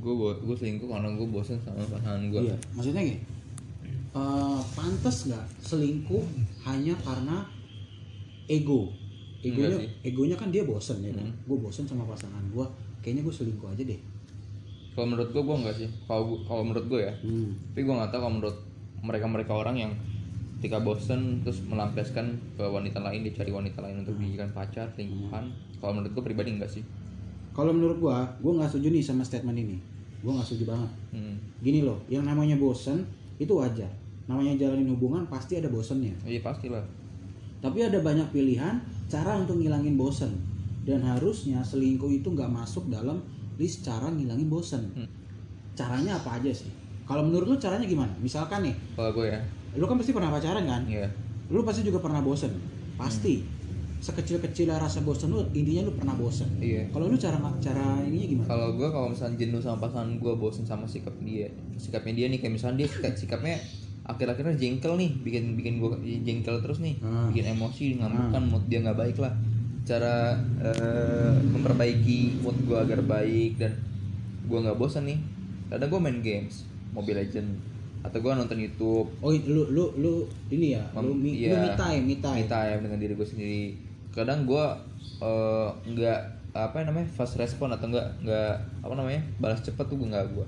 gue 0.00 0.12
gue 0.16 0.56
selingkuh 0.56 0.88
karena 0.88 1.08
gue 1.12 1.28
bosen 1.28 1.60
sama 1.60 1.80
pasangan 1.84 2.20
gue 2.28 2.40
Iya, 2.40 2.56
maksudnya 2.72 3.04
gini, 3.04 3.20
eh, 4.10 4.60
pantas 4.72 5.28
nggak 5.28 5.44
selingkuh 5.60 6.24
hanya 6.64 6.96
karena 7.04 7.44
ego? 8.48 8.88
Egonya, 9.40 9.76
egonya 10.00 10.36
kan 10.36 10.48
dia 10.48 10.64
bosen 10.64 11.00
ya 11.00 11.12
kan. 11.12 11.24
Hmm. 11.24 11.36
Gue 11.44 11.56
bosen 11.60 11.84
sama 11.84 12.04
pasangan 12.04 12.40
gue, 12.48 12.64
kayaknya 13.00 13.24
gue 13.24 13.32
selingkuh 13.32 13.68
aja 13.68 13.84
deh. 13.84 14.00
kalau 14.90 15.06
menurut 15.06 15.30
gue 15.30 15.42
gue 15.44 15.56
enggak 15.56 15.76
sih 15.80 15.88
kalau 16.04 16.34
kalau 16.44 16.62
menurut 16.66 16.84
gue 16.90 17.00
ya 17.00 17.14
Hmm. 17.22 17.54
tapi 17.72 17.80
gue 17.86 17.94
nggak 17.94 18.10
tahu 18.10 18.20
kalau 18.20 18.34
menurut 18.36 18.56
mereka 19.00 19.26
mereka 19.26 19.52
orang 19.56 19.76
yang 19.76 19.92
ketika 20.60 20.76
bosen 20.84 21.40
terus 21.40 21.64
melampiaskan 21.64 22.36
ke 22.56 22.64
wanita 22.64 23.00
lain 23.00 23.24
dia 23.24 23.32
cari 23.32 23.48
wanita 23.48 23.80
lain 23.80 24.04
untuk 24.04 24.12
dijadikan 24.20 24.52
pacar 24.52 24.92
selingkuhan 24.92 25.48
kalau 25.80 25.96
menurut 25.96 26.12
gue 26.12 26.24
pribadi 26.24 26.52
enggak 26.52 26.68
sih 26.68 26.84
Kalau 27.50 27.74
menurut 27.74 27.98
gue, 27.98 28.18
gue 28.46 28.52
nggak 28.56 28.70
setuju 28.70 28.88
nih 28.94 29.02
sama 29.02 29.26
statement 29.26 29.58
ini. 29.58 29.74
Gue 30.22 30.30
nggak 30.30 30.46
setuju 30.46 30.70
banget. 30.70 30.90
hmm. 31.10 31.34
Gini 31.66 31.82
loh, 31.82 31.98
yang 32.06 32.22
namanya 32.22 32.54
bosen 32.54 33.02
itu 33.42 33.50
wajar. 33.58 33.90
Namanya 34.30 34.54
jalanin 34.54 34.86
hubungan 34.94 35.26
pasti 35.26 35.58
ada 35.58 35.66
bosennya. 35.66 36.14
iya 36.22 36.38
pastilah 36.38 36.80
Tapi 37.58 37.82
ada 37.82 37.98
banyak 37.98 38.30
pilihan 38.30 38.78
cara 39.10 39.34
untuk 39.42 39.58
ngilangin 39.58 39.98
bosen. 39.98 40.30
Dan 40.86 41.02
harusnya 41.02 41.58
selingkuh 41.60 42.08
itu 42.08 42.30
nggak 42.30 42.48
masuk 42.48 42.86
dalam 42.86 43.18
list 43.58 43.82
cara 43.82 44.08
ngilangin 44.08 44.46
bosen. 44.46 44.86
Hmm. 44.94 45.10
Caranya 45.74 46.22
apa 46.22 46.38
aja 46.38 46.54
sih? 46.54 46.70
Kalau 47.10 47.26
menurut 47.26 47.46
lu 47.48 47.56
caranya 47.58 47.82
gimana? 47.84 48.14
Misalkan 48.22 48.62
nih, 48.62 48.74
kalau 48.94 49.10
gue 49.10 49.26
ya 49.26 49.40
lu 49.74 49.82
kan 49.84 49.98
pasti 49.98 50.14
pernah 50.14 50.30
pacaran 50.30 50.62
kan? 50.62 50.82
iya 50.86 51.10
Lu 51.50 51.66
pasti 51.66 51.82
juga 51.82 51.98
pernah 51.98 52.22
bosen. 52.22 52.54
Pasti. 52.94 53.42
Sekecil-kecilnya 54.00 54.78
rasa 54.78 55.02
bosen 55.02 55.28
lu, 55.28 55.42
intinya 55.52 55.84
lu 55.84 55.92
pernah 55.92 56.14
bosen. 56.14 56.46
iya 56.56 56.86
Kalau 56.88 57.10
lu 57.10 57.18
cara 57.18 57.36
cara 57.58 57.98
ininya 58.00 58.26
gimana? 58.30 58.48
kalau 58.48 58.68
gue 58.72 58.88
kalau 58.88 59.08
misalnya 59.10 59.36
jenuh 59.36 59.58
sama 59.58 59.82
pasangan 59.82 60.16
gue 60.16 60.34
bosen 60.34 60.64
sama 60.64 60.86
sikap 60.86 61.12
dia 61.20 61.50
sikapnya 61.76 62.14
dia 62.14 62.26
nih 62.30 62.38
kayak 62.38 62.54
misalnya 62.54 62.76
dia 62.80 62.88
sikap- 62.88 63.18
sikapnya 63.18 63.58
akhir-akhirnya 64.02 64.54
jengkel 64.56 64.94
nih 64.96 65.10
bikin 65.20 65.44
bikin 65.54 65.74
gue 65.78 65.90
jengkel 66.22 66.62
terus 66.62 66.78
nih 66.78 66.96
Hmm. 66.98 67.28
bikin 67.28 67.52
emosi 67.52 68.00
ngambekan 68.00 68.42
mood 68.44 68.64
dia 68.66 68.80
nggak 68.80 68.96
baik 68.96 69.16
lah 69.18 69.34
cara 69.82 70.34
eh, 70.60 71.34
memperbaiki 71.44 72.40
mood 72.40 72.56
gue 72.64 72.74
agar 72.74 73.02
baik 73.02 73.58
dan 73.58 73.76
gue 74.42 74.58
nggak 74.58 74.76
bosan 74.76 75.04
nih 75.04 75.18
kadang 75.68 75.88
gue 75.88 76.00
main 76.00 76.18
games 76.20 76.64
Mobile 76.90 77.22
Legend 77.22 77.48
atau 78.00 78.16
gue 78.16 78.32
nonton 78.32 78.56
YouTube. 78.56 79.08
Oh, 79.20 79.28
lu 79.28 79.68
lu 79.68 79.92
lu 80.00 80.24
ini 80.48 80.72
ya, 80.72 80.82
lu, 80.96 81.12
Mem- 81.12 81.20
mi, 81.20 81.30
iya, 81.36 81.52
lu 81.52 81.56
me 81.60 81.70
time, 81.76 82.02
me 82.08 82.16
time. 82.16 82.36
me 82.40 82.44
time 82.48 82.80
dengan 82.80 82.98
diri 82.98 83.12
gue 83.12 83.28
sendiri. 83.28 83.64
Kadang 84.08 84.48
gue 84.48 84.64
eh, 85.20 85.68
nggak 85.84 86.20
apa 86.50 86.82
namanya 86.82 87.06
fast 87.12 87.38
respon 87.38 87.70
atau 87.70 87.86
enggak 87.86 88.10
nggak 88.26 88.54
apa 88.82 88.94
namanya 88.98 89.22
balas 89.38 89.62
cepat 89.62 89.86
tuh 89.86 89.94
gue 90.02 90.10
nggak 90.10 90.34
gue 90.34 90.46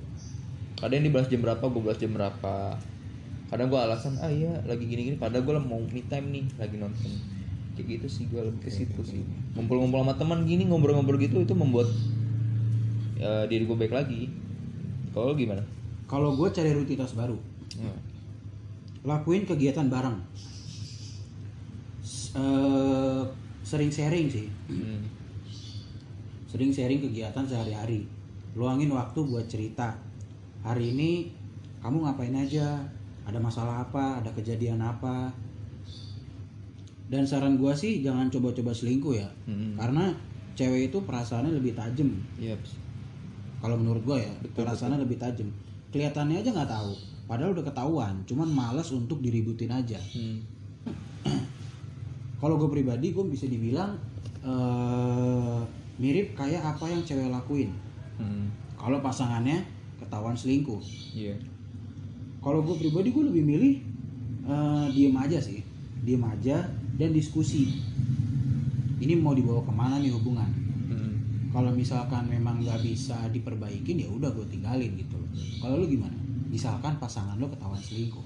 kadang 0.82 0.98
yang 0.98 1.06
dibalas 1.14 1.30
jam 1.30 1.38
berapa 1.46 1.62
gue 1.62 1.78
balas 1.78 2.00
jam 2.02 2.10
berapa. 2.10 2.54
Kadang 3.54 3.68
gue 3.70 3.78
alasan 3.78 4.18
ah 4.18 4.32
iya 4.32 4.50
lagi 4.66 4.82
gini 4.82 5.12
gini 5.12 5.16
padahal 5.20 5.46
gue 5.46 5.54
mau 5.62 5.78
me 5.78 6.02
time 6.10 6.26
nih 6.34 6.44
lagi 6.58 6.74
nonton. 6.74 7.12
Kayak 7.78 7.86
gitu 7.86 8.06
sih 8.10 8.24
gue 8.26 8.42
lebih 8.42 8.66
ke 8.66 8.70
situ 8.72 9.00
sih. 9.06 9.22
ngumpul-ngumpul 9.54 10.02
sama 10.02 10.18
teman 10.18 10.42
gini 10.42 10.66
ngobrol-ngobrol 10.66 11.22
gitu 11.22 11.38
itu 11.38 11.54
membuat 11.54 11.86
eh, 13.22 13.44
diri 13.46 13.62
gue 13.62 13.76
baik 13.78 13.94
lagi. 13.94 14.26
Kalau 15.14 15.30
lu 15.30 15.38
gimana 15.38 15.62
Kalau 16.12 16.36
gue 16.36 16.48
cari 16.52 16.76
rutinitas 16.76 17.16
baru, 17.16 17.40
Hmm. 17.72 17.96
lakuin 19.00 19.48
kegiatan 19.48 19.88
bareng. 19.88 20.20
S- 22.04 22.36
eh, 22.36 23.22
sering 23.64 23.88
sharing 23.88 24.28
sih, 24.28 24.44
Hmm. 24.68 25.08
sering 26.44 26.68
sharing 26.68 27.00
kegiatan 27.00 27.48
sehari-hari. 27.48 28.04
Luangin 28.52 28.92
waktu 28.92 29.24
buat 29.24 29.48
cerita. 29.48 29.96
Hari 30.60 30.92
ini 30.92 31.32
kamu 31.80 32.04
ngapain 32.04 32.36
aja 32.36 32.84
ada 33.24 33.40
masalah 33.40 33.82
apa 33.82 34.20
ada 34.20 34.30
kejadian 34.30 34.78
apa 34.78 35.32
dan 37.08 37.26
saran 37.26 37.58
gua 37.58 37.74
sih 37.74 37.98
jangan 37.98 38.30
coba-coba 38.30 38.70
selingkuh 38.70 39.14
ya 39.14 39.26
Hmm. 39.44 39.74
karena 39.74 40.14
cewek 40.54 40.90
itu 40.90 40.98
perasaannya 41.02 41.50
lebih 41.52 41.74
tajam 41.74 42.14
Iya. 42.38 42.54
kalau 43.58 43.74
menurut 43.74 44.02
gua 44.06 44.18
ya 44.18 44.30
Betul, 44.38 44.62
perasaannya 44.62 45.02
lebih 45.02 45.18
tajam 45.18 45.50
kelihatannya 45.92 46.40
aja 46.40 46.50
nggak 46.50 46.70
tahu 46.70 46.92
padahal 47.24 47.52
udah 47.52 47.64
ketahuan 47.64 48.14
cuman 48.24 48.48
malas 48.48 48.88
untuk 48.90 49.20
diributin 49.20 49.70
aja 49.70 50.00
Hmm. 50.12 50.40
kalau 52.38 52.58
gue 52.58 52.70
pribadi 52.72 53.14
gue 53.14 53.24
bisa 53.24 53.46
dibilang 53.46 53.94
eh, 54.42 55.60
mirip 55.96 56.34
kayak 56.34 56.62
apa 56.66 56.84
yang 56.86 57.02
cewek 57.02 57.30
lakuin 57.30 57.70
Hmm. 58.18 58.50
kalau 58.74 58.98
pasangannya 58.98 59.62
ketahuan 59.96 60.34
selingkuh 60.34 60.82
Iya. 61.14 61.36
kalau 62.40 62.60
gue 62.60 62.74
pribadi 62.76 63.08
gue 63.08 63.24
lebih 63.24 63.44
milih 63.46 63.74
eh, 64.44 64.86
diem 64.90 65.14
aja 65.14 65.38
sih 65.38 65.62
diem 66.02 66.20
aja 66.20 66.66
dan 66.96 67.10
diskusi 67.10 67.78
ini 68.98 69.14
mau 69.14 69.34
dibawa 69.34 69.58
ke 69.58 69.72
mana 69.72 69.98
nih 69.98 70.14
hubungan. 70.14 70.46
Kalau 71.52 71.68
misalkan 71.68 72.24
memang 72.32 72.64
nggak 72.64 72.80
bisa 72.80 73.28
diperbaikin 73.28 74.00
ya 74.00 74.08
udah 74.08 74.32
gue 74.32 74.46
tinggalin 74.48 74.96
gitu 74.96 75.20
loh. 75.20 75.28
Kalau 75.60 75.84
lu 75.84 75.86
gimana? 75.86 76.16
Misalkan 76.48 76.96
pasangan 76.96 77.36
lo 77.36 77.44
ketahuan 77.52 77.76
selingkuh. 77.76 78.24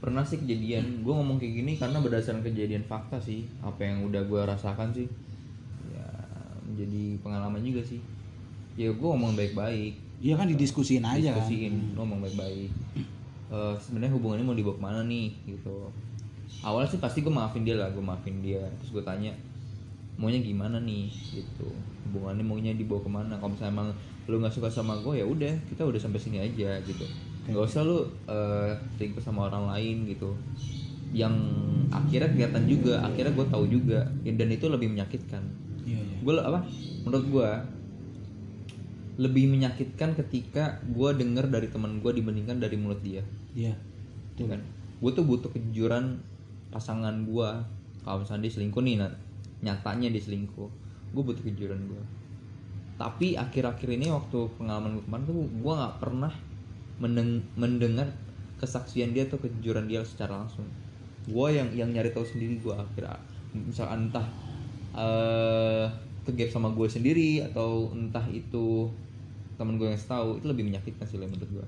Pernah 0.00 0.24
sih 0.24 0.40
kejadian 0.40 1.04
gue 1.04 1.12
ngomong 1.12 1.36
kayak 1.36 1.52
gini 1.62 1.72
karena 1.76 2.00
berdasarkan 2.00 2.40
kejadian 2.40 2.88
fakta 2.88 3.20
sih. 3.20 3.44
Apa 3.60 3.84
yang 3.84 4.08
udah 4.08 4.24
gue 4.24 4.40
rasakan 4.40 4.88
sih. 4.96 5.04
Ya 5.92 6.08
menjadi 6.64 7.20
pengalaman 7.20 7.60
juga 7.60 7.84
sih. 7.84 8.00
Ya 8.80 8.88
gue 8.88 9.08
ngomong 9.12 9.36
baik-baik. 9.36 9.92
Iya 10.24 10.40
kan 10.40 10.48
didiskusiin 10.48 11.04
aja 11.04 11.36
kan. 11.36 11.44
Diskusiin 11.44 11.92
ngomong 11.92 12.24
baik-baik. 12.24 12.72
Eh, 13.52 13.74
sebenarnya 13.76 14.16
hubungannya 14.16 14.48
mau 14.48 14.56
dibawa 14.56 14.80
ke 14.80 14.82
mana 14.82 15.00
nih 15.04 15.28
gitu. 15.44 15.92
Awalnya 16.64 16.88
sih 16.88 17.00
pasti 17.04 17.20
gue 17.20 17.28
maafin 17.28 17.68
dia 17.68 17.76
lah 17.76 17.92
gue 17.92 18.00
maafin 18.00 18.40
dia. 18.40 18.64
Terus 18.80 18.96
gue 18.96 19.04
tanya 19.04 19.28
maunya 20.22 20.38
gimana 20.38 20.78
nih 20.78 21.10
gitu. 21.34 21.66
Hubungannya 22.06 22.46
maunya 22.46 22.72
dibawa 22.78 23.02
ke 23.02 23.10
mana? 23.10 23.34
Kalau 23.42 23.50
misalnya 23.50 23.74
emang 23.74 23.88
lu 24.30 24.38
nggak 24.38 24.54
suka 24.54 24.70
sama 24.70 24.94
gue 25.02 25.18
ya 25.18 25.26
udah 25.26 25.50
kita 25.66 25.82
udah 25.82 25.98
sampai 25.98 26.22
sini 26.22 26.38
aja 26.38 26.78
gitu. 26.86 27.02
Nggak 27.50 27.66
usah 27.66 27.82
lu 27.82 28.06
selingkuh 28.94 29.18
sama 29.18 29.50
orang 29.50 29.66
lain 29.74 30.06
gitu. 30.06 30.30
Yang 31.10 31.34
akhirnya 31.90 32.30
kelihatan 32.30 32.64
juga 32.70 33.02
akhirnya 33.02 33.34
gue 33.34 33.46
tahu 33.50 33.64
juga. 33.66 34.06
Ya, 34.22 34.32
dan 34.38 34.48
itu 34.54 34.70
lebih 34.70 34.94
menyakitkan. 34.94 35.42
Iya 35.82 35.98
iya. 35.98 36.16
Gue 36.22 36.38
apa? 36.38 36.62
Menurut 37.02 37.26
gue 37.26 37.50
lebih 39.20 39.44
menyakitkan 39.50 40.16
ketika 40.16 40.80
gue 40.88 41.10
denger 41.18 41.50
dari 41.50 41.68
teman 41.68 41.98
gue 41.98 42.14
dibandingkan 42.14 42.62
dari 42.62 42.78
mulut 42.78 43.02
dia. 43.02 43.26
Iya. 43.58 43.74
Tuh 44.38 44.46
kan? 44.46 44.62
Gue 45.02 45.10
tuh 45.12 45.26
butuh 45.26 45.50
kejujuran 45.50 46.22
pasangan 46.72 47.28
gue 47.28 47.48
kalau 48.02 48.24
misalnya 48.24 48.48
dia 48.48 48.52
selingkuh 48.56 48.80
nih 48.80 48.96
nah, 48.96 49.12
nyatanya 49.62 50.10
dia 50.10 50.22
selingkuh 50.22 50.70
gue 51.12 51.22
butuh 51.22 51.42
kejujuran 51.42 51.80
gue 51.86 52.02
tapi 53.02 53.34
akhir-akhir 53.34 53.88
ini 53.98 54.14
waktu 54.14 54.38
pengalaman 54.58 54.94
gue 54.94 55.04
kemarin 55.10 55.24
tuh 55.26 55.34
gue 55.42 55.72
nggak 55.74 55.96
pernah 55.98 56.32
mendeng- 57.02 57.46
mendengar 57.58 58.06
kesaksian 58.62 59.10
dia 59.10 59.26
atau 59.26 59.42
kejujuran 59.42 59.90
dia 59.90 60.06
secara 60.06 60.38
langsung. 60.38 60.62
Gue 61.26 61.58
yang 61.58 61.74
yang 61.74 61.90
nyari 61.90 62.14
tahu 62.14 62.22
sendiri 62.22 62.62
gue 62.62 62.70
akhirnya 62.70 63.18
misalkan 63.50 64.06
entah 64.06 64.26
eh 64.94 65.86
kegap 66.22 66.54
sama 66.54 66.70
gue 66.70 66.86
sendiri 66.86 67.42
atau 67.42 67.90
entah 67.90 68.22
itu 68.30 68.86
temen 69.58 69.82
gue 69.82 69.90
yang 69.90 69.98
tahu 69.98 70.38
itu 70.38 70.46
lebih 70.46 70.70
menyakitkan 70.70 71.02
sih 71.10 71.18
menurut 71.18 71.50
gue 71.50 71.66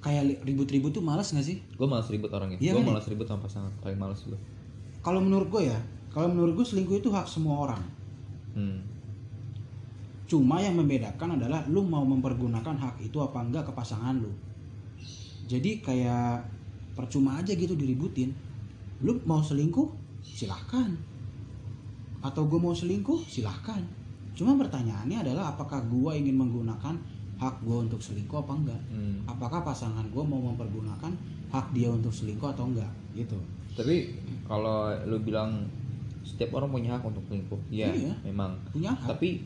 kayak 0.00 0.40
ribut-ribut 0.46 0.94
tuh 0.96 1.04
malas 1.04 1.34
gak 1.34 1.44
sih? 1.44 1.60
Gue 1.76 1.84
malas 1.84 2.08
ribut 2.08 2.32
orangnya. 2.32 2.56
Iya 2.56 2.72
gue 2.78 2.80
kan? 2.80 2.94
malas 2.94 3.04
ribut 3.10 3.26
sama 3.26 3.44
pasangan 3.44 3.74
paling 3.82 3.98
malas 3.98 4.22
gue 4.22 4.38
kalau 5.02 5.18
menurut 5.18 5.50
gue 5.50 5.66
ya 5.66 5.78
kalau 6.10 6.26
menurut 6.30 6.58
gue 6.58 6.66
selingkuh 6.66 6.98
itu 6.98 7.10
hak 7.10 7.26
semua 7.26 7.66
orang. 7.66 7.82
Hmm. 8.50 8.82
cuma 10.30 10.62
yang 10.62 10.78
membedakan 10.78 11.34
adalah 11.34 11.66
lu 11.66 11.82
mau 11.82 12.06
mempergunakan 12.06 12.78
hak 12.78 13.02
itu 13.02 13.18
apa 13.18 13.42
enggak 13.42 13.66
ke 13.66 13.72
pasangan 13.74 14.14
lu. 14.14 14.30
Jadi 15.50 15.82
kayak 15.82 16.46
percuma 16.94 17.42
aja 17.42 17.50
gitu 17.50 17.74
diributin. 17.74 18.30
Lu 19.02 19.18
mau 19.26 19.42
selingkuh 19.42 19.90
silahkan. 20.22 20.94
Atau 22.22 22.46
gue 22.46 22.62
mau 22.62 22.70
selingkuh 22.70 23.26
silahkan. 23.26 23.82
Cuma 24.38 24.54
pertanyaannya 24.54 25.18
adalah 25.18 25.50
apakah 25.50 25.82
gue 25.90 26.12
ingin 26.14 26.38
menggunakan 26.38 26.94
hak 27.40 27.56
gue 27.66 27.76
untuk 27.90 27.98
selingkuh 27.98 28.38
apa 28.46 28.52
enggak? 28.52 28.82
Hmm. 28.92 29.26
apakah 29.26 29.66
pasangan 29.66 30.06
gue 30.12 30.22
mau 30.22 30.38
mempergunakan 30.52 31.10
hak 31.50 31.66
dia 31.74 31.90
untuk 31.90 32.14
selingkuh 32.14 32.54
atau 32.54 32.70
enggak? 32.70 32.92
Gitu. 33.18 33.38
Tapi 33.74 34.14
kalau 34.46 34.94
lu 35.10 35.18
bilang 35.26 35.66
setiap 36.22 36.52
orang 36.52 36.68
punya 36.68 36.92
hak 36.92 37.02
untuk 37.02 37.24
selingkuh. 37.24 37.60
Ya 37.68 37.88
Iya. 37.88 38.12
memang. 38.22 38.54
Punya 38.68 38.92
hak. 38.92 39.10
Tapi 39.10 39.40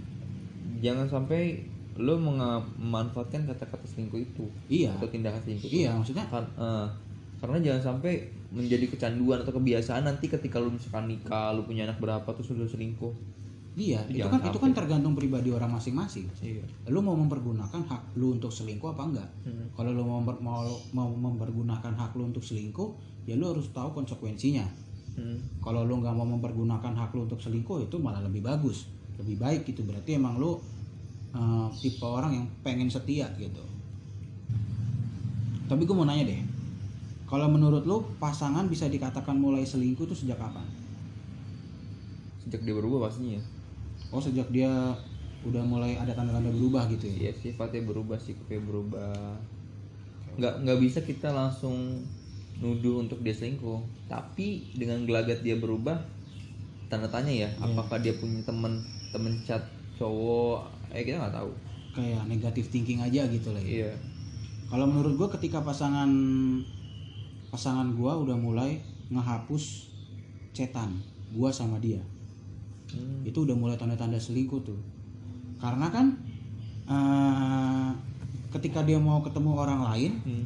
jangan 0.78 1.06
sampai 1.06 1.62
menga- 1.94 2.66
memanfaatkan 2.74 3.46
kata-kata 3.46 3.86
selingkuh 3.86 4.18
itu. 4.18 4.44
Iya. 4.66 4.90
Atau 4.92 5.08
tindakan 5.08 5.38
selingkuh 5.40 5.66
itu. 5.66 5.76
iya 5.76 5.90
maksudnya 5.90 6.26
Kar- 6.26 6.50
eh, 6.50 6.86
karena 7.38 7.58
jangan 7.60 7.82
sampai 7.94 8.12
menjadi 8.50 8.86
kecanduan 8.88 9.42
atau 9.42 9.52
kebiasaan 9.52 10.02
nanti 10.02 10.26
ketika 10.26 10.58
lu 10.58 10.70
misalkan 10.70 11.06
nikah 11.06 11.50
lu 11.50 11.62
punya 11.62 11.84
anak 11.84 11.98
berapa 11.98 12.26
terus 12.32 12.50
lu 12.50 12.64
selingkuh. 12.64 13.14
Iya 13.74 14.06
Itu 14.06 14.22
itu 14.22 14.26
kan 14.28 14.38
itu 14.38 14.54
sampai. 14.54 14.62
kan 14.64 14.72
tergantung 14.72 15.14
pribadi 15.14 15.50
orang 15.50 15.66
masing-masing. 15.68 16.30
Iya. 16.38 16.62
Lu 16.86 16.98
mau 16.98 17.14
mempergunakan 17.14 17.82
hak 17.84 18.14
lu 18.14 18.30
untuk 18.32 18.48
selingkuh 18.48 18.90
apa 18.90 19.02
enggak? 19.04 19.28
Hmm. 19.42 19.66
kalau 19.74 19.90
lu 19.90 20.02
mau 20.02 20.22
mau 20.22 20.62
mau 20.92 21.10
mempergunakan 21.10 21.90
hak 21.92 22.14
lu 22.14 22.22
untuk 22.24 22.38
selingkuh 22.40 22.94
ya 23.24 23.34
lu 23.34 23.50
harus 23.50 23.66
tahu 23.70 23.90
konsekuensinya 23.92 24.62
Hmm. 25.14 25.38
kalau 25.62 25.86
lu 25.86 26.02
nggak 26.02 26.10
mau 26.10 26.26
mempergunakan 26.26 26.90
hak 26.90 27.14
lu 27.14 27.30
untuk 27.30 27.38
selingkuh 27.38 27.86
itu 27.86 27.96
malah 28.02 28.20
lebih 28.24 28.42
bagus. 28.42 28.90
Lebih 29.18 29.38
baik 29.38 29.62
gitu. 29.70 29.86
Berarti 29.86 30.18
emang 30.18 30.42
lu 30.42 30.58
eh, 31.34 31.68
tipe 31.78 32.02
orang 32.02 32.34
yang 32.34 32.46
pengen 32.66 32.90
setia 32.90 33.30
gitu. 33.38 33.62
Tapi 35.64 35.82
gue 35.86 35.96
mau 35.96 36.04
nanya 36.04 36.28
deh 36.28 36.54
kalau 37.24 37.48
menurut 37.48 37.82
lu 37.88 38.04
pasangan 38.20 38.68
bisa 38.68 38.86
dikatakan 38.86 39.34
mulai 39.34 39.64
selingkuh 39.64 40.06
itu 40.06 40.14
sejak 40.14 40.36
kapan? 40.36 40.62
Sejak 42.44 42.62
dia 42.62 42.74
berubah 42.78 43.08
pastinya. 43.08 43.40
Oh 44.12 44.22
sejak 44.22 44.46
dia 44.52 44.70
udah 45.42 45.64
mulai 45.64 45.96
ada 45.96 46.12
tanda-tanda 46.12 46.52
berubah 46.52 46.86
gitu 46.92 47.10
ya? 47.10 47.26
Iya 47.26 47.32
sifatnya 47.34 47.82
berubah 47.90 48.20
sikapnya 48.20 48.60
berubah. 48.62 49.40
Nggak 50.36 50.54
nggak 50.62 50.78
bisa 50.78 51.02
kita 51.02 51.32
langsung 51.32 52.04
nuduh 52.62 53.02
untuk 53.02 53.22
dia 53.24 53.34
selingkuh. 53.34 53.80
Tapi 54.06 54.74
dengan 54.74 55.02
gelagat 55.06 55.42
dia 55.42 55.58
berubah 55.58 55.98
tanda 56.92 57.08
tanya 57.08 57.32
ya 57.32 57.48
apakah 57.58 57.98
dia 57.98 58.14
punya 58.14 58.44
temen 58.44 58.84
temen 59.10 59.40
chat 59.42 59.62
cowok? 59.98 60.68
Eh 60.94 61.02
kita 61.02 61.18
nggak 61.18 61.34
tahu. 61.34 61.50
Kayak 61.94 62.26
negatif 62.26 62.70
thinking 62.70 63.02
aja 63.02 63.26
gitu 63.30 63.54
lah 63.54 63.62
ya. 63.62 63.86
Iya. 63.86 63.92
Kalau 64.70 64.90
menurut 64.90 65.14
gue 65.14 65.28
ketika 65.38 65.62
pasangan 65.62 66.10
pasangan 67.54 67.94
gua 67.94 68.18
udah 68.18 68.34
mulai 68.34 68.82
ngehapus 69.14 69.94
cetan 70.50 70.98
gua 71.30 71.54
sama 71.54 71.78
dia, 71.78 72.02
Hmm. 72.90 73.22
itu 73.22 73.46
udah 73.46 73.54
mulai 73.54 73.78
tanda-tanda 73.78 74.18
selingkuh 74.18 74.62
tuh. 74.66 74.78
Karena 75.62 75.86
kan 75.90 76.18
eh, 76.84 77.90
ketika 78.52 78.82
dia 78.82 78.98
mau 78.98 79.22
ketemu 79.22 79.50
orang 79.54 79.80
lain, 79.88 80.12
Hmm. 80.26 80.44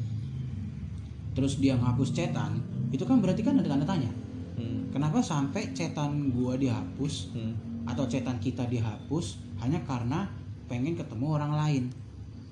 Terus 1.38 1.62
dia 1.62 1.78
ngapus 1.78 2.10
cetan, 2.10 2.58
itu 2.90 3.06
kan 3.06 3.22
berarti 3.22 3.46
kan 3.46 3.54
ada 3.62 3.70
tanda 3.70 3.86
tanya. 3.86 4.10
Hmm. 4.58 4.90
Kenapa 4.90 5.22
sampai 5.22 5.70
cetan 5.70 6.34
gua 6.34 6.58
dihapus 6.58 7.30
Hmm. 7.30 7.54
atau 7.86 8.10
cetan 8.10 8.42
kita 8.42 8.66
dihapus 8.66 9.38
hanya 9.62 9.78
karena 9.86 10.26
pengen 10.66 10.98
ketemu 10.98 11.38
orang 11.38 11.54
lain, 11.54 11.84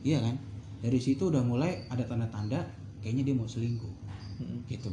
iya 0.06 0.22
kan? 0.22 0.38
Dari 0.86 1.02
situ 1.02 1.34
udah 1.34 1.42
mulai 1.42 1.82
ada 1.90 2.06
tanda-tanda 2.06 2.62
kayaknya 3.02 3.26
dia 3.26 3.34
mau 3.34 3.50
selingkuh. 3.50 4.06
Hmm. 4.36 4.60
gitu 4.68 4.92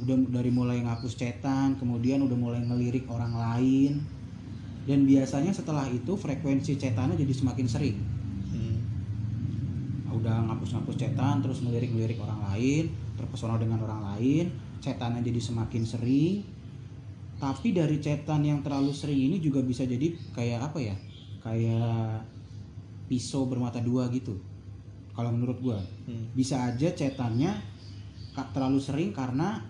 udah 0.00 0.16
dari 0.32 0.48
mulai 0.48 0.80
ngapus 0.80 1.12
cetan 1.12 1.76
kemudian 1.76 2.24
udah 2.24 2.36
mulai 2.36 2.60
ngelirik 2.64 3.04
orang 3.12 3.36
lain 3.36 4.00
dan 4.88 5.04
biasanya 5.04 5.52
setelah 5.52 5.84
itu 5.92 6.16
frekuensi 6.16 6.80
cetannya 6.80 7.20
jadi 7.20 7.32
semakin 7.36 7.66
sering. 7.68 7.96
Udah 10.10 10.50
ngapus-ngapus 10.50 10.96
cetan 10.98 11.40
terus 11.40 11.62
ngelirik-ngelirik 11.62 12.18
orang 12.20 12.42
lain 12.52 12.90
terpesona 13.14 13.56
dengan 13.60 13.82
orang 13.84 14.14
lain 14.14 14.50
cetannya 14.80 15.20
jadi 15.20 15.40
semakin 15.40 15.82
sering. 15.84 16.34
Tapi 17.40 17.72
dari 17.72 17.96
cetan 18.04 18.44
yang 18.44 18.60
terlalu 18.60 18.92
sering 18.92 19.16
ini 19.16 19.40
juga 19.40 19.64
bisa 19.64 19.88
jadi 19.88 20.12
kayak 20.36 20.72
apa 20.72 20.78
ya? 20.80 20.96
Kayak 21.40 22.24
pisau 23.08 23.48
bermata 23.48 23.80
dua 23.80 24.06
gitu 24.12 24.36
kalau 25.14 25.30
menurut 25.34 25.58
gua. 25.60 25.78
Hmm. 26.06 26.26
bisa 26.32 26.58
aja 26.70 26.88
cetannya 26.90 27.52
terlalu 28.54 28.80
sering 28.80 29.10
karena 29.12 29.60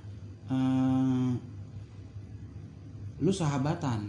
eh, 0.46 1.30
lu 3.20 3.32
sahabatan 3.32 4.08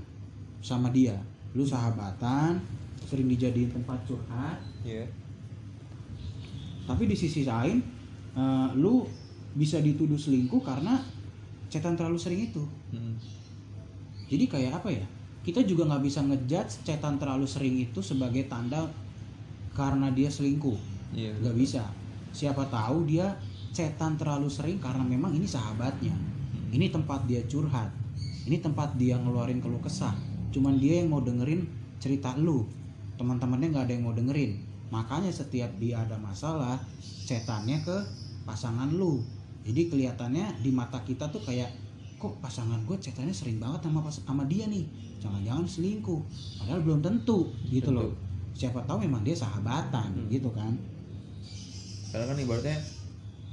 sama 0.62 0.94
dia. 0.94 1.18
Lu 1.58 1.66
sahabatan 1.66 2.62
sering 3.10 3.28
dijadiin 3.28 3.74
tempat 3.74 4.00
curhat. 4.08 4.58
Iya. 4.86 5.04
Tapi 6.86 7.06
di 7.06 7.16
sisi 7.18 7.46
lain 7.46 7.78
eh, 8.36 8.70
lu 8.78 9.06
bisa 9.52 9.84
dituduh 9.84 10.18
selingkuh 10.18 10.64
karena 10.64 11.00
chatan 11.68 11.96
terlalu 11.96 12.20
sering 12.20 12.42
itu. 12.52 12.64
Hmm. 12.92 13.16
jadi 14.28 14.48
kayak 14.48 14.74
apa 14.84 14.90
ya? 14.92 15.06
Kita 15.42 15.66
juga 15.66 15.90
nggak 15.90 16.04
bisa 16.06 16.24
ngejudge 16.24 16.86
chatan 16.88 17.18
terlalu 17.20 17.48
sering 17.50 17.76
itu 17.82 18.00
sebagai 18.00 18.48
tanda 18.48 18.88
karena 19.76 20.08
dia 20.12 20.32
selingkuh. 20.32 20.78
Iya 21.12 21.36
nggak 21.44 21.58
bisa. 21.58 21.84
Siapa 22.32 22.64
tahu 22.72 23.08
dia 23.08 23.36
chatan 23.76 24.16
terlalu 24.16 24.48
sering 24.48 24.80
karena 24.80 25.04
memang 25.04 25.36
ini 25.36 25.48
sahabatnya. 25.48 26.16
Ini 26.72 26.88
tempat 26.88 27.28
dia 27.28 27.44
curhat. 27.44 27.92
Ini 28.48 28.64
tempat 28.64 28.96
dia 28.96 29.20
ngeluarin 29.20 29.60
keluh 29.60 29.84
kesah. 29.84 30.16
Cuman 30.56 30.80
dia 30.80 31.04
yang 31.04 31.12
mau 31.12 31.20
dengerin 31.20 31.68
cerita 32.00 32.32
lu. 32.40 32.64
Teman-temannya 33.20 33.68
nggak 33.76 33.86
ada 33.88 33.94
yang 33.96 34.06
mau 34.08 34.16
dengerin 34.16 34.71
makanya 34.92 35.32
setiap 35.32 35.72
dia 35.80 36.04
ada 36.04 36.20
masalah 36.20 36.78
cetannya 37.26 37.80
ke 37.82 37.98
pasangan 38.44 38.92
lu. 38.92 39.24
Jadi 39.64 39.88
kelihatannya 39.88 40.60
di 40.60 40.70
mata 40.70 41.00
kita 41.02 41.32
tuh 41.32 41.42
kayak 41.42 41.72
kok 42.20 42.38
pasangan 42.38 42.84
gue 42.86 42.98
cetannya 43.00 43.34
sering 43.34 43.58
banget 43.58 43.88
sama 43.88 44.04
sama 44.12 44.44
dia 44.46 44.68
nih? 44.68 44.86
Jangan-jangan 45.24 45.66
selingkuh. 45.66 46.22
Padahal 46.60 46.84
belum 46.84 47.00
tentu 47.00 47.56
gitu 47.66 47.90
Tentu. 47.90 47.98
loh 47.98 48.12
siapa 48.52 48.84
tahu 48.84 49.08
memang 49.08 49.24
dia 49.24 49.32
sahabatan 49.32 50.12
Hmm. 50.12 50.28
gitu 50.28 50.52
kan. 50.52 50.76
Karena 52.12 52.28
kan 52.28 52.38
ibaratnya 52.38 52.78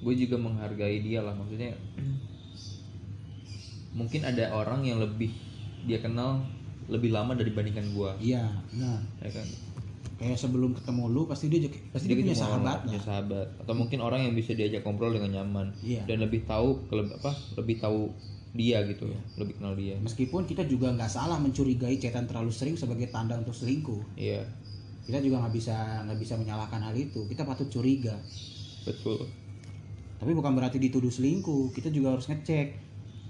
gue 0.03 0.15
juga 0.15 0.37
menghargai 0.39 1.03
dia 1.03 1.23
lah 1.23 1.35
maksudnya 1.35 1.75
mungkin 3.99 4.21
ada 4.23 4.55
orang 4.55 4.87
yang 4.87 4.99
lebih 4.99 5.35
dia 5.87 5.99
kenal 5.99 6.43
lebih 6.89 7.13
lama 7.13 7.35
dibandingkan 7.35 7.93
gue 7.93 8.11
iya 8.23 8.47
nah 8.79 8.99
ya 9.21 9.31
kan 9.33 9.47
kayak 10.19 10.35
sebelum 10.35 10.75
ketemu 10.75 11.05
lu 11.09 11.23
pasti 11.31 11.47
dia 11.47 11.63
juga- 11.63 11.79
pasti 11.95 12.11
dia, 12.11 12.19
punya 12.19 12.35
ketemu 12.35 12.43
orang- 12.43 12.51
sahabat 12.59 12.79
punya 12.83 13.01
sahabat. 13.01 13.47
Atau 13.63 13.75
mungkin 13.79 13.99
orang 14.03 14.21
yang 14.27 14.35
bisa 14.35 14.51
diajak 14.53 14.83
ngobrol 14.83 15.15
dengan 15.15 15.31
nyaman. 15.43 15.71
Iya. 15.81 16.03
dan 16.11 16.19
lebih 16.27 16.43
tahu 16.43 16.85
apa 16.91 17.33
lebih 17.55 17.79
tahu 17.79 18.11
dia 18.51 18.83
gitu. 18.83 19.07
Ya 19.07 19.21
lebih 19.39 19.55
kenal 19.63 19.79
dia. 19.79 19.95
Meskipun 20.03 20.43
kita 20.43 20.67
juga 20.67 20.91
nggak 20.91 21.07
salah 21.07 21.39
mencurigai 21.39 21.95
cetan 22.03 22.27
terlalu 22.27 22.51
sering 22.51 22.75
sebagai 22.75 23.07
tanda 23.15 23.39
untuk 23.39 23.55
selingkuh. 23.55 24.19
Iya. 24.19 24.43
Kita 25.07 25.23
juga 25.23 25.47
nggak 25.47 25.55
bisa 25.55 25.77
nggak 26.05 26.19
bisa 26.19 26.35
menyalahkan 26.35 26.83
hal 26.83 26.95
itu. 26.99 27.25
Kita 27.31 27.47
patut 27.47 27.71
curiga. 27.71 28.19
Betul. 28.85 29.25
Tapi 30.19 30.35
bukan 30.35 30.51
berarti 30.51 30.83
dituduh 30.83 31.15
selingkuh. 31.15 31.71
Kita 31.71 31.95
juga 31.95 32.19
harus 32.19 32.27
ngecek 32.27 32.67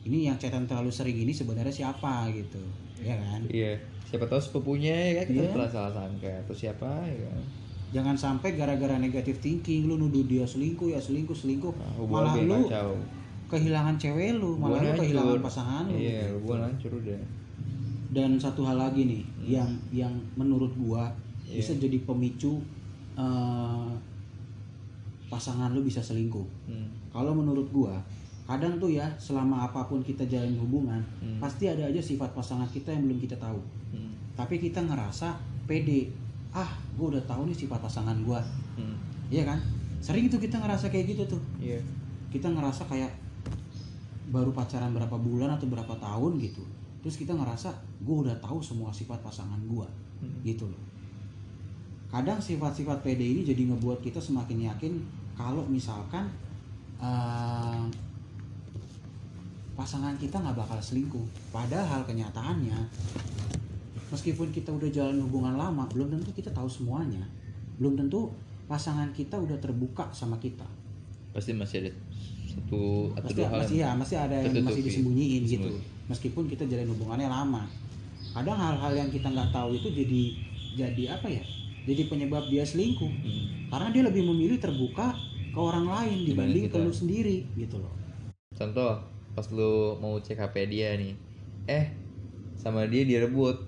ini 0.02 0.26
yang 0.26 0.36
cetan 0.36 0.64
terlalu 0.64 0.90
sering 0.90 1.16
ini 1.16 1.30
sebenarnya 1.30 1.72
siapa 1.72 2.30
gitu 2.30 2.60
ya 2.98 3.14
kan? 3.14 3.40
Iya 3.46 3.74
siapa 4.04 4.24
tahu 4.24 4.38
sepupunya 4.38 4.92
ya 4.92 5.12
kan? 5.18 5.26
Kita 5.28 5.42
Iya. 5.54 5.68
salah 5.68 5.92
sangka. 5.92 6.30
Atau 6.42 6.54
siapa 6.54 6.88
ya 7.04 7.26
kan? 7.26 7.42
Jangan 7.88 8.14
sampai 8.14 8.52
gara-gara 8.52 8.96
negatif 8.96 9.38
thinking 9.38 9.84
lu 9.84 9.96
nuduh 9.96 10.22
dia 10.22 10.44
selingkuh 10.44 10.88
ya 10.88 11.00
selingkuh 11.00 11.32
selingkuh 11.32 11.72
nah, 11.72 11.96
malah 12.04 12.36
lu 12.36 12.68
kacau. 12.68 12.92
kehilangan 13.48 13.96
cewek 13.96 14.36
lu 14.36 14.54
malah 14.54 14.78
lu 14.78 14.92
kehilangan 14.94 15.40
pasangan 15.40 15.84
lu 15.88 15.96
iya 15.96 16.28
hubungan 16.30 16.68
hancur 16.68 16.92
udah. 16.94 17.16
Dan 18.08 18.36
satu 18.36 18.64
hal 18.64 18.76
lagi 18.76 19.04
nih 19.04 19.22
yang 19.56 19.68
yang 19.88 20.12
menurut 20.34 20.72
gua 20.74 21.08
Iya. 21.44 21.60
bisa 21.60 21.72
jadi 21.76 21.96
pemicu 22.02 22.60
eh, 23.14 23.90
pasangan 25.26 25.72
lu 25.72 25.80
bisa 25.82 26.00
selingkuh. 26.00 26.44
Hmm. 26.66 26.88
kalau 27.08 27.32
menurut 27.32 27.68
gua 27.68 27.96
kadang 28.48 28.80
tuh 28.80 28.88
ya 28.88 29.04
selama 29.14 29.60
apa 29.62 29.84
pun 29.84 30.00
kita 30.00 30.24
jalin 30.24 30.56
hubungan 30.56 30.96
Hmm. 31.20 31.36
pasti 31.36 31.68
ada 31.68 31.84
aja 31.84 32.00
sifat 32.00 32.32
pasangan 32.32 32.64
kita 32.66 32.88
yang 32.88 33.04
belum 33.04 33.20
kita 33.20 33.36
tahu. 33.36 33.60
Hmm. 33.92 34.16
tapi 34.32 34.56
kita 34.56 34.80
ngerasa 34.80 35.36
pede. 35.66 36.08
Ah 36.48 36.66
gua 36.96 37.12
udah 37.12 37.24
tahu 37.28 37.44
nih 37.44 37.58
sifat 37.58 37.76
pasangan 37.78 38.16
gua. 38.24 38.40
Hmm. 38.74 38.96
iya 39.28 39.44
kan? 39.44 39.60
Sering 40.00 40.26
tuh 40.26 40.38
kita 40.38 40.56
ngerasa 40.56 40.88
kayak 40.88 41.12
gitu 41.12 41.28
tuh. 41.28 41.42
Iya. 41.58 41.76
Kita 42.30 42.48
ngerasa 42.48 42.88
kayak 42.88 43.12
baru 44.28 44.48
pacaran 44.50 44.92
berapa 44.92 45.16
bulan 45.16 45.52
atau 45.52 45.68
berapa 45.68 45.92
tahun 45.98 46.36
gitu. 46.38 46.64
Terus 47.00 47.16
kita 47.16 47.32
ngerasa 47.32 47.68
gue 47.98 48.16
udah 48.24 48.36
tahu 48.38 48.60
semua 48.60 48.88
sifat 48.88 49.20
pasangan 49.20 49.60
gue 49.60 49.86
Hmm. 50.18 50.40
gitu 50.42 50.64
loh. 50.64 50.82
Kadang 52.08 52.40
sifat-sifat 52.40 53.00
PD 53.02 53.20
ini 53.28 53.40
jadi 53.42 53.68
ngebuat 53.68 54.00
kita 54.00 54.16
semakin 54.18 54.64
yakin 54.66 54.92
kalau 55.34 55.60
misalkan 55.64 56.24
eh, 56.98 57.80
pasangan 59.78 60.18
kita 60.18 60.42
nggak 60.42 60.58
bakal 60.58 60.82
selingkuh. 60.82 61.22
Padahal 61.54 62.02
kenyataannya 62.02 62.74
meskipun 64.10 64.50
kita 64.50 64.74
udah 64.74 64.90
jalan 64.90 65.22
hubungan 65.22 65.54
lama 65.54 65.86
belum 65.94 66.10
tentu 66.18 66.34
kita 66.34 66.50
tahu 66.50 66.66
semuanya. 66.66 67.22
Belum 67.78 67.94
tentu 67.94 68.34
pasangan 68.66 69.14
kita 69.14 69.38
udah 69.38 69.54
terbuka 69.62 70.10
sama 70.10 70.34
kita. 70.42 70.66
Pasti 71.30 71.54
masih 71.54 71.86
ada 71.86 71.90
satu 72.50 73.14
atau 73.14 73.22
pasti 73.22 73.38
dua 73.38 73.46
hal 73.54 73.58
masih 73.62 73.76
ya 73.78 73.90
masih 73.94 74.16
ada 74.18 74.36
yang 74.42 74.66
masih 74.66 74.82
disembunyiin 74.82 75.42
gitu. 75.46 75.68
meskipun 76.10 76.50
kita 76.50 76.66
jalin 76.66 76.90
hubungannya 76.90 77.30
lama. 77.30 77.62
Kadang 78.34 78.58
hal-hal 78.58 78.92
yang 78.98 79.08
kita 79.14 79.30
nggak 79.30 79.54
tahu 79.54 79.78
itu 79.78 79.94
jadi 79.94 80.22
jadi 80.74 81.14
apa 81.14 81.30
ya? 81.30 81.44
Jadi 81.86 82.10
penyebab 82.10 82.50
dia 82.50 82.66
selingkuh. 82.66 83.06
Hmm. 83.06 83.46
karena 83.68 83.92
dia 83.92 84.02
lebih 84.08 84.24
memilih 84.24 84.56
terbuka 84.56 85.12
ke 85.52 85.60
orang 85.60 85.84
lain 85.84 86.24
dibanding 86.24 86.72
ke 86.72 86.76
lu 86.80 86.88
sendiri 86.88 87.44
gitu 87.52 87.76
loh. 87.76 87.92
Contoh 88.56 89.17
pas 89.38 89.46
lu 89.54 89.94
mau 90.02 90.18
cek 90.18 90.34
HP 90.34 90.66
dia 90.66 90.98
nih. 90.98 91.14
Eh 91.70 91.94
sama 92.58 92.82
dia 92.90 93.06
direbut. 93.06 93.62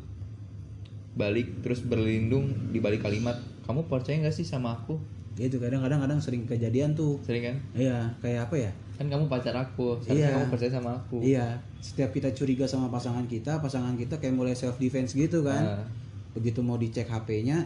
Balik 1.15 1.63
terus 1.63 1.79
berlindung 1.79 2.51
di 2.75 2.83
balik 2.83 3.07
kalimat 3.07 3.39
kamu 3.63 3.87
percaya 3.87 4.19
nggak 4.19 4.35
sih 4.35 4.43
sama 4.43 4.75
aku? 4.75 4.99
Itu 5.39 5.63
kadang-kadang 5.63 6.03
kadang 6.03 6.19
sering 6.19 6.43
kejadian 6.43 6.99
tuh. 6.99 7.23
Sering 7.23 7.47
kan? 7.47 7.57
Iya 7.71 8.11
kayak 8.19 8.51
apa 8.51 8.57
ya? 8.59 8.71
Kan 8.99 9.07
kamu 9.07 9.31
pacar 9.31 9.55
aku 9.55 9.95
Iya. 10.11 10.35
kamu 10.35 10.51
percaya 10.51 10.75
sama 10.75 10.99
aku. 10.99 11.23
Iya 11.23 11.63
setiap 11.79 12.11
kita 12.11 12.35
curiga 12.35 12.67
sama 12.67 12.91
pasangan 12.91 13.31
kita 13.31 13.63
pasangan 13.63 13.95
kita 13.95 14.19
kayak 14.19 14.35
mulai 14.35 14.59
self 14.59 14.75
defense 14.83 15.15
gitu 15.15 15.47
kan. 15.47 15.79
Ah, 15.79 15.87
begitu 16.35 16.67
mau 16.67 16.75
dicek 16.75 17.07
HP-nya 17.07 17.63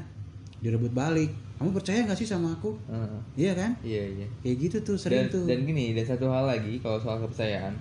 direbut 0.61 0.93
balik 0.93 1.33
kamu 1.57 1.71
percaya 1.73 2.05
nggak 2.05 2.19
sih 2.21 2.29
sama 2.29 2.53
aku? 2.53 2.77
Ah, 2.85 3.09
iya 3.33 3.57
kan? 3.57 3.77
Iya 3.81 4.03
iya. 4.13 4.27
Kayak 4.45 4.57
gitu 4.61 4.77
tuh 4.93 4.97
sering 5.01 5.29
dan 5.29 5.33
tuh. 5.33 5.45
dan 5.49 5.59
gini 5.65 5.97
dan 5.97 6.05
satu 6.05 6.29
hal 6.29 6.45
lagi 6.45 6.77
kalau 6.85 7.01
soal 7.01 7.17
kepercayaan 7.25 7.73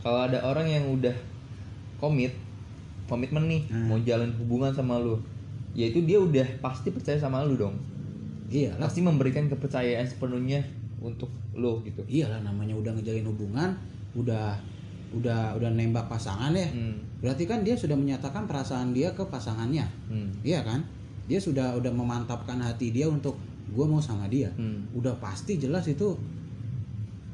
kalau 0.00 0.20
ada 0.22 0.40
orang 0.40 0.66
yang 0.66 0.84
udah 0.88 1.12
komit 1.96 2.32
komitmen 3.04 3.44
nih 3.46 3.62
Hmm. 3.66 3.86
mau 3.86 3.98
jalan 4.00 4.30
hubungan 4.36 4.70
sama 4.70 4.96
lu 4.96 5.18
ya 5.72 5.86
itu 5.86 6.02
dia 6.02 6.16
udah 6.16 6.46
pasti 6.58 6.88
percaya 6.88 7.16
sama 7.16 7.42
lu 7.42 7.54
dong 7.54 7.76
iya 8.48 8.72
pasti 8.76 9.00
memberikan 9.00 9.46
kepercayaan 9.46 10.04
sepenuhnya 10.04 10.62
untuk 10.98 11.28
lo 11.52 11.82
gitu 11.82 12.02
iyalah 12.06 12.40
namanya 12.40 12.72
udah 12.72 12.92
ngejalin 12.92 13.26
hubungan 13.26 13.70
udah 14.12 14.58
udah 15.10 15.54
udah 15.54 15.70
nembak 15.70 16.06
pasangan 16.06 16.50
ya 16.50 16.66
hmm. 16.66 17.20
berarti 17.20 17.44
kan 17.44 17.60
dia 17.60 17.74
sudah 17.74 17.94
menyatakan 17.94 18.46
perasaan 18.46 18.90
dia 18.90 19.10
ke 19.10 19.22
pasangannya 19.24 19.86
Hmm. 20.06 20.30
iya 20.42 20.62
kan 20.62 20.82
dia 21.26 21.38
sudah 21.38 21.74
udah 21.76 21.90
memantapkan 21.90 22.58
hati 22.58 22.90
dia 22.90 23.06
untuk 23.06 23.38
gue 23.70 23.86
mau 23.86 23.98
sama 23.98 24.26
dia 24.26 24.50
Hmm. 24.54 24.86
udah 24.92 25.14
pasti 25.18 25.54
jelas 25.56 25.86
itu 25.86 26.14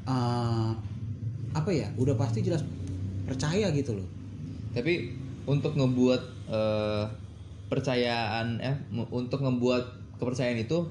eh, 0.07 0.70
apa 1.57 1.73
ya 1.73 1.88
udah 1.97 2.12
pasti 2.21 2.45
jelas 2.45 2.61
percaya 3.25 3.73
gitu 3.73 3.97
loh. 3.97 4.09
Tapi 4.77 5.16
untuk 5.49 5.73
ngebuat 5.73 6.23
eh, 6.53 7.05
percayaan 7.73 8.61
eh 8.61 8.77
untuk 8.92 9.40
ngebuat 9.40 9.85
kepercayaan 10.21 10.61
itu 10.61 10.85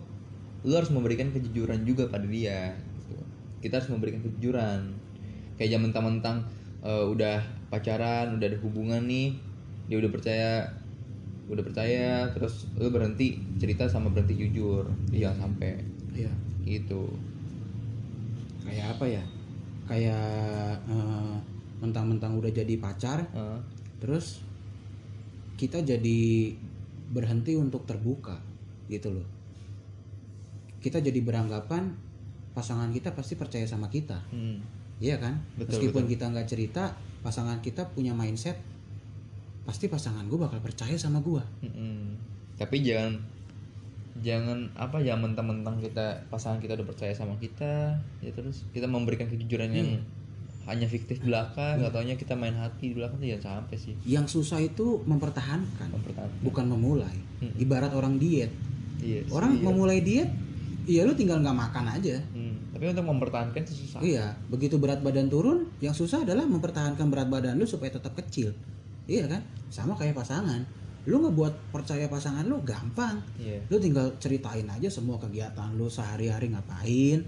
lo 0.66 0.74
harus 0.74 0.90
memberikan 0.90 1.30
kejujuran 1.30 1.86
juga 1.86 2.10
pada 2.10 2.26
dia 2.26 2.74
gitu. 2.74 3.16
kita 3.62 3.78
harus 3.78 3.90
memberikan 3.94 4.26
kejujuran. 4.26 4.98
Kayak 5.56 5.78
zaman 5.78 5.94
mentang-mentang 5.94 6.38
eh, 6.82 7.06
udah 7.06 7.46
pacaran 7.70 8.34
udah 8.34 8.46
ada 8.50 8.60
hubungan 8.66 9.06
nih 9.06 9.38
dia 9.86 10.02
udah 10.02 10.10
percaya 10.10 10.50
udah 11.46 11.62
percaya 11.62 12.26
terus 12.34 12.66
lo 12.74 12.90
berhenti 12.90 13.38
cerita 13.62 13.86
sama 13.86 14.10
berhenti 14.10 14.34
jujur 14.34 14.90
jangan 15.14 15.46
sampai 15.46 15.78
iya. 16.18 16.34
gitu. 16.66 17.06
Kayak 18.66 18.98
apa 18.98 19.06
ya 19.06 19.24
kayak 19.86 20.82
eh, 20.90 21.36
mentang-mentang 21.82 22.34
udah 22.38 22.50
jadi 22.50 22.76
pacar 22.82 23.26
Eh, 23.32 23.60
terus 24.02 24.42
kita 25.56 25.80
jadi 25.82 26.52
berhenti 27.10 27.56
untuk 27.56 27.88
terbuka 27.88 28.42
gitu 28.92 29.14
loh. 29.14 29.28
Kita 30.84 31.02
jadi 31.02 31.18
beranggapan 31.24 31.96
pasangan 32.54 32.92
kita 32.92 33.16
pasti 33.16 33.40
percaya 33.40 33.66
sama 33.66 33.88
kita. 33.88 34.20
Hmm. 34.32 34.60
iya 35.04 35.20
kan? 35.20 35.36
Betul, 35.60 35.92
meskipun 35.92 36.08
kita 36.08 36.32
nggak 36.32 36.48
cerita 36.48 36.96
pasangan 37.20 37.60
kita 37.60 37.92
punya 37.92 38.16
mindset 38.16 38.56
pasti 39.66 39.90
pasangan 39.90 40.30
gue 40.30 40.38
bakal 40.38 40.62
percaya 40.62 40.94
sama 40.94 41.20
gue 41.26 41.42
Mm-mm. 41.66 42.14
Tapi 42.56 42.86
jangan 42.86 43.18
jangan 44.16 44.72
apa 44.74 44.98
ya 45.00 45.14
mentang-mentang 45.14 45.76
kita 45.78 46.24
pasangan 46.28 46.58
kita 46.58 46.74
udah 46.74 46.88
percaya 46.88 47.12
sama 47.12 47.36
kita 47.36 48.00
ya 48.20 48.32
terus 48.32 48.64
kita 48.72 48.88
memberikan 48.88 49.28
kejujuran 49.28 49.70
yang 49.70 49.90
hanya 50.66 50.88
fiktif 50.88 51.22
belaka 51.22 51.78
nggak 51.78 51.92
taunya 51.92 52.16
kita 52.16 52.34
main 52.34 52.56
hati 52.56 52.90
di 52.90 52.96
belakang 52.96 53.20
tuh 53.20 53.28
jangan 53.28 53.44
sampai 53.62 53.76
sih 53.76 53.94
yang 54.04 54.26
susah 54.26 54.58
itu 54.58 55.04
mempertahankan 55.04 55.92
mempertahankan 55.92 56.42
bukan 56.42 56.66
memulai 56.68 57.18
Hmm. 57.36 57.52
ibarat 57.60 57.92
orang 57.92 58.16
diet 58.16 58.48
iya 58.98 59.20
orang 59.28 59.60
iya. 59.60 59.64
memulai 59.68 60.00
diet 60.00 60.32
iya 60.88 61.04
lu 61.04 61.12
tinggal 61.12 61.44
nggak 61.44 61.52
makan 61.52 61.86
aja 61.92 62.16
Hmm, 62.32 62.56
tapi 62.72 62.88
untuk 62.88 63.04
mempertahankan 63.04 63.60
itu 63.60 63.76
susah 63.76 64.00
Iya, 64.00 64.40
begitu 64.48 64.80
berat 64.80 65.04
badan 65.04 65.28
turun, 65.28 65.68
yang 65.80 65.92
susah 65.92 66.24
adalah 66.24 66.44
mempertahankan 66.44 67.08
berat 67.08 67.28
badan 67.28 67.56
lu 67.56 67.64
supaya 67.64 67.92
tetap 67.92 68.16
kecil. 68.16 68.52
Iya 69.04 69.28
kan? 69.28 69.44
Sama 69.68 69.96
kayak 69.96 70.12
pasangan. 70.12 70.64
Lu 71.06 71.22
ngebuat 71.22 71.74
percaya 71.74 72.10
pasangan 72.10 72.46
lu 72.46 72.62
gampang. 72.66 73.22
iya 73.38 73.62
Lu 73.70 73.78
tinggal 73.78 74.14
ceritain 74.18 74.66
aja 74.66 74.90
semua 74.90 75.22
kegiatan 75.22 75.74
lu 75.78 75.86
sehari-hari 75.90 76.54
ngapain. 76.54 77.22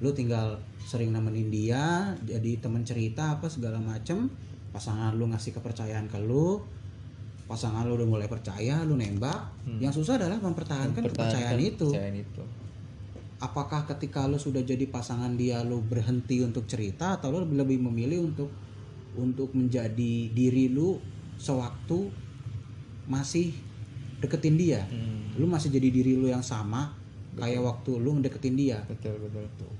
Lu 0.00 0.10
tinggal 0.16 0.58
sering 0.82 1.12
nemenin 1.12 1.52
dia, 1.52 2.16
jadi 2.24 2.58
temen 2.58 2.82
cerita 2.82 3.38
apa 3.38 3.46
segala 3.46 3.78
macem. 3.78 4.26
Pasangan 4.74 5.14
lu 5.14 5.28
ngasih 5.30 5.54
kepercayaan 5.54 6.08
ke 6.10 6.18
lu. 6.18 6.58
Pasangan 7.46 7.86
lu 7.86 7.98
udah 7.98 8.08
mulai 8.08 8.28
percaya, 8.30 8.82
lu 8.86 8.94
nembak. 8.94 9.66
Hmm. 9.66 9.78
Yang 9.82 10.02
susah 10.02 10.18
adalah 10.18 10.38
mempertahankan, 10.38 11.02
Mempertahankan 11.02 11.14
kepercayaan 11.14 11.60
itu 11.60 11.88
kepercayaan 11.90 12.16
itu 12.18 12.44
apakah 13.40 13.88
ketika 13.88 14.28
lu 14.28 14.36
sudah 14.36 14.60
jadi 14.60 14.84
pasangan 14.86 15.32
dia 15.34 15.64
lu 15.64 15.80
berhenti 15.80 16.44
untuk 16.44 16.68
cerita 16.68 17.16
atau 17.16 17.32
lu 17.32 17.48
lebih 17.48 17.80
memilih 17.80 18.28
untuk 18.28 18.52
untuk 19.16 19.56
menjadi 19.56 20.30
diri 20.30 20.70
lu 20.70 21.00
sewaktu 21.40 22.12
masih 23.10 23.50
deketin 24.22 24.54
dia. 24.54 24.86
Hmm, 24.86 25.34
lu 25.34 25.50
masih 25.50 25.74
jadi 25.74 25.90
diri 25.90 26.14
lu 26.14 26.30
yang 26.30 26.46
sama 26.46 26.94
kayak 27.34 27.60
waktu 27.60 27.98
lu 27.98 28.22
ngedeketin 28.22 28.54
dia. 28.54 28.78
Betul 28.86 29.18
betul 29.18 29.70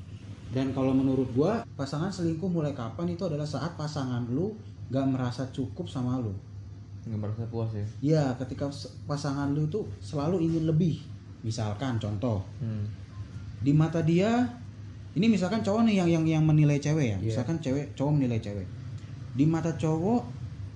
dan 0.51 0.75
kalau 0.75 0.91
menurut 0.91 1.31
gua 1.31 1.63
pasangan 1.79 2.11
selingkuh 2.11 2.51
mulai 2.51 2.75
kapan 2.75 3.15
itu 3.15 3.23
adalah 3.23 3.47
saat 3.47 3.79
pasangan 3.79 4.27
lu 4.27 4.51
gak 4.91 5.07
merasa 5.07 5.47
cukup 5.55 5.87
sama 5.87 6.19
lu. 6.19 6.35
Nggak 7.07 7.19
merasa 7.23 7.43
puas 7.47 7.71
ya? 7.71 7.87
Ya 8.03 8.25
ketika 8.35 8.67
pasangan 9.07 9.55
lu 9.55 9.71
tuh 9.71 9.87
selalu 10.03 10.43
ingin 10.43 10.67
lebih. 10.67 10.99
Misalkan 11.47 11.97
contoh. 12.03 12.43
Hmm. 12.59 12.85
di 13.61 13.77
mata 13.77 14.01
dia 14.01 14.49
ini 15.13 15.29
misalkan 15.29 15.61
cowok 15.61 15.85
nih 15.85 16.01
yang 16.01 16.09
yang 16.09 16.25
yang 16.25 16.45
menilai 16.49 16.81
cewek 16.81 17.13
ya. 17.13 17.17
Iya. 17.21 17.29
misalkan 17.29 17.61
cewek 17.61 17.95
cowok 17.95 18.13
menilai 18.19 18.41
cewek. 18.43 18.67
Di 19.37 19.45
mata 19.47 19.77
cowok 19.77 20.27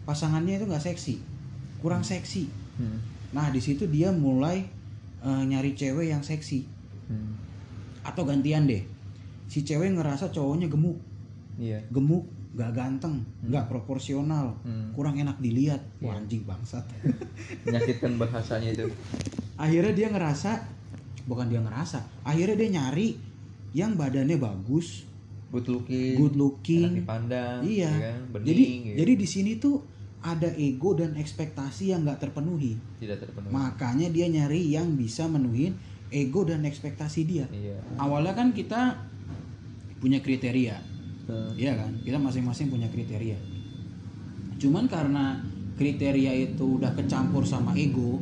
pasangannya 0.07 0.61
itu 0.61 0.69
nggak 0.69 0.85
seksi 0.85 1.34
kurang 1.85 2.01
seksi 2.01 2.49
Hmm. 2.75 2.99
nah 3.31 3.53
di 3.53 3.61
situ 3.61 3.85
dia 3.85 4.09
mulai 4.11 4.64
eh, 5.20 5.42
nyari 5.44 5.73
cewek 5.73 6.09
yang 6.09 6.20
seksi 6.20 6.64
Hmm. 7.05 7.37
atau 8.03 8.25
gantian 8.25 8.64
deh 8.64 8.81
si 9.44 9.61
cewek 9.61 9.92
ngerasa 9.92 10.29
cowoknya 10.29 10.66
gemuk 10.66 10.97
iya 11.55 11.85
gemuk 11.87 12.25
nggak 12.51 12.70
ganteng 12.73 13.20
nggak 13.42 13.68
proporsional 13.68 14.57
Hmm. 14.62 14.90
kurang 14.90 15.14
enak 15.14 15.37
dilihat 15.38 15.85
wah 16.01 16.16
Iya. 16.16 16.25
anjing 16.25 16.42
bangsat 16.42 16.85
menyakitkan 17.64 18.16
bahasanya 18.16 18.73
itu 18.73 18.88
akhirnya 19.55 19.92
dia 19.92 20.09
ngerasa 20.09 20.51
bukan 21.25 21.47
dia 21.47 21.61
ngerasa 21.61 22.01
akhirnya 22.23 22.57
dia 22.57 22.70
nyari 22.73 23.09
yang 23.70 23.94
badannya 23.94 24.35
bagus 24.35 25.05
good 25.51 25.68
looking 25.68 26.16
good 26.16 26.33
enak 26.33 26.40
looking 26.40 26.90
dipandang 26.99 27.61
Iya. 27.62 27.87
ya 27.87 28.03
kan? 28.11 28.18
bening 28.33 28.47
jadi 28.49 28.64
gitu. 28.64 28.97
jadi 28.99 29.12
di 29.14 29.27
sini 29.29 29.53
tuh 29.59 29.77
ada 30.25 30.49
ego 30.57 30.97
dan 30.97 31.13
ekspektasi 31.21 31.93
yang 31.93 32.09
nggak 32.09 32.25
terpenuhi. 32.25 32.81
Tidak 32.97 33.21
terpenuhi. 33.21 33.53
Makanya 33.53 34.09
dia 34.09 34.25
nyari 34.25 34.73
yang 34.73 34.97
bisa 34.97 35.29
menuhin 35.29 35.77
ego 36.09 36.49
dan 36.49 36.65
ekspektasi 36.65 37.21
dia. 37.29 37.45
Iya. 37.53 37.77
Awalnya 38.01 38.33
kan 38.33 38.57
kita 38.57 38.97
punya 40.01 40.25
kriteria. 40.25 40.81
Hmm. 41.29 41.53
Iya 41.61 41.77
kan? 41.77 42.01
Kita 42.01 42.17
masing-masing 42.17 42.73
punya 42.73 42.89
kriteria. 42.89 43.37
Cuman 44.57 44.89
karena 44.89 45.45
kriteria 45.77 46.33
itu 46.33 46.81
udah 46.81 46.97
kecampur 46.97 47.45
sama 47.45 47.77
ego 47.77 48.17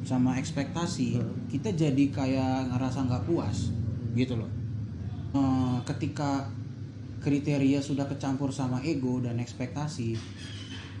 sama 0.00 0.40
ekspektasi 0.40 1.20
Hmm. 1.20 1.44
kita 1.52 1.76
jadi 1.76 2.04
kayak 2.08 2.72
ngerasa 2.72 3.04
nggak 3.04 3.24
puas 3.28 3.68
gitu 4.16 4.40
loh. 4.40 4.48
Eh, 5.36 5.78
ketika 5.84 6.48
kriteria 7.20 7.84
sudah 7.84 8.08
kecampur 8.08 8.48
sama 8.48 8.80
ego 8.80 9.20
dan 9.20 9.36
ekspektasi 9.36 10.16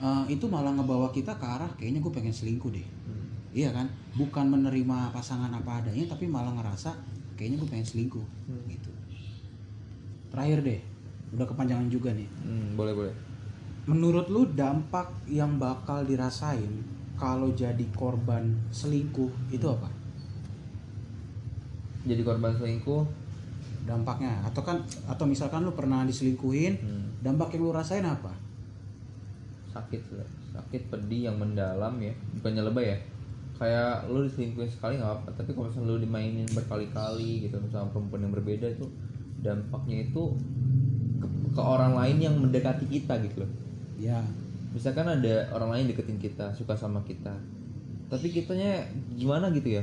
eh, 0.00 0.24
itu 0.32 0.48
malah 0.48 0.72
ngebawa 0.72 1.12
kita 1.12 1.36
ke 1.36 1.46
arah 1.46 1.70
kayaknya 1.76 2.00
gue 2.00 2.12
pengen 2.12 2.32
selingkuh 2.32 2.72
deh. 2.72 2.86
Hmm. 3.06 3.24
iya 3.52 3.70
kan? 3.70 3.86
Bukan 4.16 4.48
menerima 4.48 5.12
pasangan 5.12 5.52
apa 5.52 5.84
adanya 5.84 6.08
tapi 6.08 6.24
malah 6.26 6.54
ngerasa 6.56 6.94
kayaknya 7.36 7.60
gue 7.60 7.68
pengen 7.68 7.86
selingkuh 7.86 8.26
Hmm. 8.48 8.64
gitu. 8.66 8.90
Terakhir 10.30 10.62
deh 10.62 10.80
udah 11.30 11.46
kepanjangan 11.46 11.86
juga 11.86 12.10
nih. 12.10 12.26
Hmm, 12.42 12.74
boleh 12.74 12.94
boleh. 12.94 13.14
Menurut 13.86 14.26
lu 14.30 14.46
dampak 14.54 15.10
yang 15.26 15.58
bakal 15.58 16.02
dirasain 16.04 16.70
kalau 17.18 17.52
jadi 17.52 17.84
korban 17.92 18.56
selingkuh 18.70 19.30
itu 19.52 19.66
apa? 19.68 19.88
Jadi 22.08 22.22
korban 22.24 22.52
selingkuh? 22.56 23.04
Dampaknya 23.84 24.40
atau 24.46 24.62
kan 24.62 24.80
atau 25.08 25.24
misalkan 25.26 25.64
lu 25.66 25.72
pernah 25.74 26.04
diselingkuhin 26.06 26.78
hmm, 26.78 27.04
dampak 27.24 27.56
yang 27.56 27.68
lu 27.68 27.72
rasain 27.74 28.04
apa 28.04 28.30
sakit 29.70 30.00
sakit 30.52 30.82
pedih 30.90 31.30
yang 31.30 31.36
mendalam 31.38 31.94
ya. 32.02 32.12
Bukannya 32.38 32.62
lebay 32.66 32.86
ya. 32.94 32.98
Kayak 33.60 34.08
lu 34.08 34.24
diselingkuhin 34.24 34.72
sekali 34.72 34.96
nggak 34.96 35.12
apa 35.20 35.28
tapi 35.36 35.52
kalau 35.52 35.68
misalnya 35.68 35.92
lu 35.92 36.00
dimainin 36.00 36.48
berkali-kali 36.48 37.44
gitu 37.44 37.60
sama 37.68 37.92
perempuan 37.92 38.24
yang 38.24 38.32
berbeda 38.32 38.66
itu 38.72 38.88
dampaknya 39.44 40.08
itu 40.08 40.22
ke, 41.20 41.26
ke 41.52 41.60
orang 41.60 41.92
lain 41.92 42.16
yang 42.20 42.34
mendekati 42.40 42.88
kita 42.88 43.20
gitu 43.24 43.44
loh. 43.44 43.52
Ya. 44.00 44.24
Misalkan 44.70 45.06
ada 45.06 45.50
orang 45.52 45.76
lain 45.76 45.92
deketin 45.92 46.16
kita 46.16 46.54
suka 46.56 46.78
sama 46.78 47.04
kita 47.04 47.36
tapi 48.10 48.26
kitanya 48.34 48.90
gimana 49.14 49.54
gitu 49.54 49.78
ya? 49.78 49.82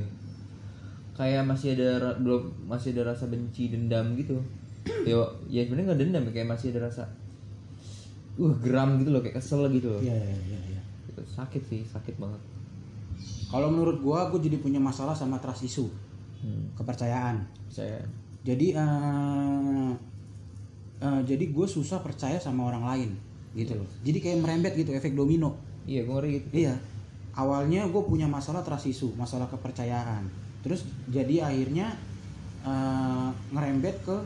Kayak 1.15 1.47
masih 1.47 1.73
ada 1.79 2.19
belum 2.19 2.67
masih 2.67 2.91
ada 2.93 3.15
rasa 3.15 3.25
benci 3.31 3.71
dendam 3.71 4.13
gitu. 4.19 4.43
Yo 5.07 5.31
ya 5.47 5.63
sebenarnya 5.63 5.95
nggak 5.95 6.01
dendam 6.03 6.23
kayak 6.35 6.51
masih 6.51 6.75
ada 6.75 6.91
rasa 6.91 7.07
uh 8.37 8.53
geram 8.61 9.01
gitu 9.01 9.09
loh 9.09 9.21
kayak 9.25 9.41
kesel 9.41 9.65
gitu 9.73 9.97
loh. 9.97 10.01
Ya 10.01 10.13
ya 10.13 10.37
ya, 10.47 10.59
ya. 10.77 10.81
Gitu. 11.09 11.21
sakit 11.33 11.61
sih 11.65 11.81
sakit 11.85 12.21
banget. 12.21 12.41
Kalau 13.49 13.73
menurut 13.73 13.97
gua 14.03 14.29
gua 14.29 14.39
jadi 14.39 14.61
punya 14.61 14.77
masalah 14.77 15.17
sama 15.17 15.41
trust 15.41 15.65
issue. 15.65 15.89
Hmm. 16.37 16.69
kepercayaan. 16.77 17.49
Saya 17.73 17.97
jadi 18.45 18.77
eh 18.77 19.91
eh, 21.01 21.21
jadi 21.25 21.45
gue 21.49 21.67
susah 21.67 22.01
percaya 22.01 22.37
sama 22.37 22.69
orang 22.69 22.85
lain 22.85 23.09
gitu 23.57 23.73
loh. 23.73 23.89
Jadi 24.05 24.17
kayak 24.21 24.39
merembet 24.45 24.73
gitu 24.77 24.93
efek 24.93 25.17
domino. 25.17 25.57
Iya 25.89 26.05
gue 26.05 26.13
ngeri 26.13 26.29
gitu. 26.37 26.47
Iya. 26.53 26.75
Awalnya 27.37 27.89
gue 27.89 28.03
punya 28.05 28.29
masalah 28.29 28.61
trust 28.61 28.85
issue 28.85 29.09
masalah 29.17 29.49
kepercayaan. 29.49 30.29
Terus 30.61 30.85
jadi 31.09 31.49
akhirnya 31.49 31.97
eh, 32.61 33.29
ngerembet 33.49 33.97
ke 34.05 34.17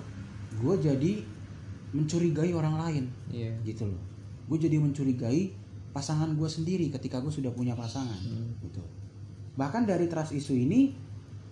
gue 0.59 0.75
jadi 0.83 1.11
mencurigai 1.91 2.51
orang 2.55 2.75
lain. 2.79 3.03
Iya. 3.31 3.51
Gitu 3.63 3.87
loh. 3.87 4.01
Gue 4.47 4.57
jadi 4.59 4.79
mencurigai 4.79 5.51
pasangan 5.91 6.31
gue 6.31 6.47
sendiri 6.47 6.87
ketika 6.87 7.19
gue 7.19 7.31
sudah 7.31 7.51
punya 7.51 7.75
pasangan. 7.75 8.19
Hmm. 8.23 8.55
gitu. 8.63 8.83
Bahkan 9.59 9.83
dari 9.83 10.07
trust 10.07 10.31
issue 10.31 10.55
ini 10.55 10.95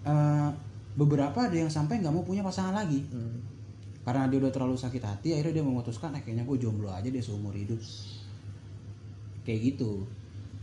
eh, 0.08 0.50
beberapa 0.96 1.48
ada 1.48 1.56
yang 1.56 1.72
sampai 1.72 2.00
nggak 2.00 2.14
mau 2.16 2.24
punya 2.24 2.44
pasangan 2.44 2.76
lagi. 2.76 3.04
Hmm. 3.12 3.38
karena 4.00 4.26
dia 4.26 4.42
udah 4.42 4.50
terlalu 4.50 4.74
sakit 4.74 5.04
hati 5.06 5.38
akhirnya 5.38 5.62
dia 5.62 5.66
memutuskan 5.70 6.10
eh 6.18 6.26
kayaknya 6.26 6.42
gue 6.42 6.58
jomblo 6.58 6.90
aja 6.90 7.06
deh 7.06 7.22
seumur 7.22 7.54
hidup. 7.54 7.78
Kayak 9.46 9.76
gitu. 9.76 10.08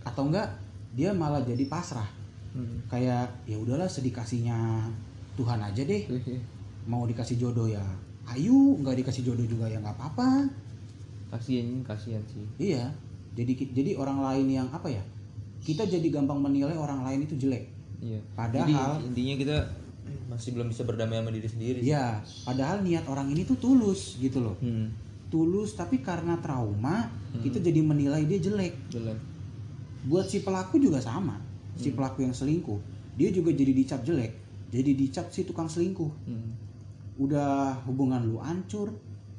Atau 0.02 0.32
enggak 0.32 0.50
dia 0.96 1.14
malah 1.14 1.44
jadi 1.44 1.62
pasrah. 1.68 2.08
Hmm. 2.56 2.80
kayak 2.88 3.44
ya 3.44 3.60
udahlah 3.60 3.84
sedikasihnya 3.84 4.88
Tuhan 5.36 5.60
aja 5.60 5.84
deh. 5.84 6.08
Mau 6.88 7.04
dikasih 7.04 7.36
jodoh 7.36 7.68
ya 7.68 7.84
ayo 8.28 8.74
nggak 8.76 8.96
dikasih 9.00 9.22
jodoh 9.24 9.44
juga 9.44 9.66
ya 9.66 9.78
nggak 9.78 9.94
apa-apa 9.94 10.50
kasian 11.28 11.82
kasian 11.82 12.22
sih 12.26 12.46
iya 12.60 12.90
jadi 13.32 13.52
jadi 13.70 13.94
orang 13.94 14.18
lain 14.20 14.46
yang 14.52 14.68
apa 14.70 14.88
ya 14.88 15.02
kita 15.60 15.84
jadi 15.84 16.06
gampang 16.08 16.38
menilai 16.38 16.74
orang 16.74 17.02
lain 17.02 17.22
itu 17.22 17.34
jelek 17.36 17.66
iya 17.98 18.20
Padahal- 18.32 19.00
Jadi, 19.00 19.08
intinya 19.08 19.34
kita 19.36 19.56
masih 20.26 20.50
belum 20.52 20.68
bisa 20.68 20.82
berdamai 20.82 21.18
sama 21.18 21.30
diri 21.30 21.48
sendiri. 21.48 21.78
Iya, 21.82 22.22
padahal 22.44 22.82
niat 22.82 23.06
orang 23.06 23.26
ini 23.26 23.42
tuh 23.42 23.58
tulus 23.58 24.14
gitu 24.16 24.38
loh. 24.38 24.54
hmm. 24.56 24.86
Tulus 25.26 25.74
tapi 25.74 25.98
karena 25.98 26.38
trauma 26.38 27.10
kita 27.36 27.58
jadi 27.58 27.82
menilai 27.82 28.22
dia 28.22 28.38
jelek. 28.38 28.74
jelek 28.86 29.18
Buat 30.04 30.30
si 30.30 30.40
pelaku 30.40 30.78
juga 30.78 31.02
sama. 31.02 31.42
Si 31.74 31.90
pelaku 31.90 32.22
yang 32.22 32.30
selingkuh, 32.30 32.78
dia 33.14 33.28
juga 33.28 33.50
jadi 33.50 33.74
dicap 33.74 34.00
jelek. 34.02 34.30
Jadi 34.70 34.90
dicap 34.94 35.26
si 35.28 35.42
tukang 35.42 35.66
selingkuh. 35.66 36.10
hmm. 36.22 36.50
Udah 37.16 37.80
hubungan 37.88 38.20
lu 38.28 38.36
hancur, 38.40 38.92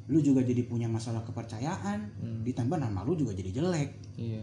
lu 0.09 0.19
juga 0.23 0.41
jadi 0.41 0.65
punya 0.65 0.89
masalah 0.89 1.21
kepercayaan, 1.21 1.99
Hmm. 2.17 2.41
ditambah 2.41 2.77
nama 2.79 3.05
lu 3.05 3.13
juga 3.13 3.37
jadi 3.37 3.53
jelek. 3.53 3.89
iya 4.17 4.41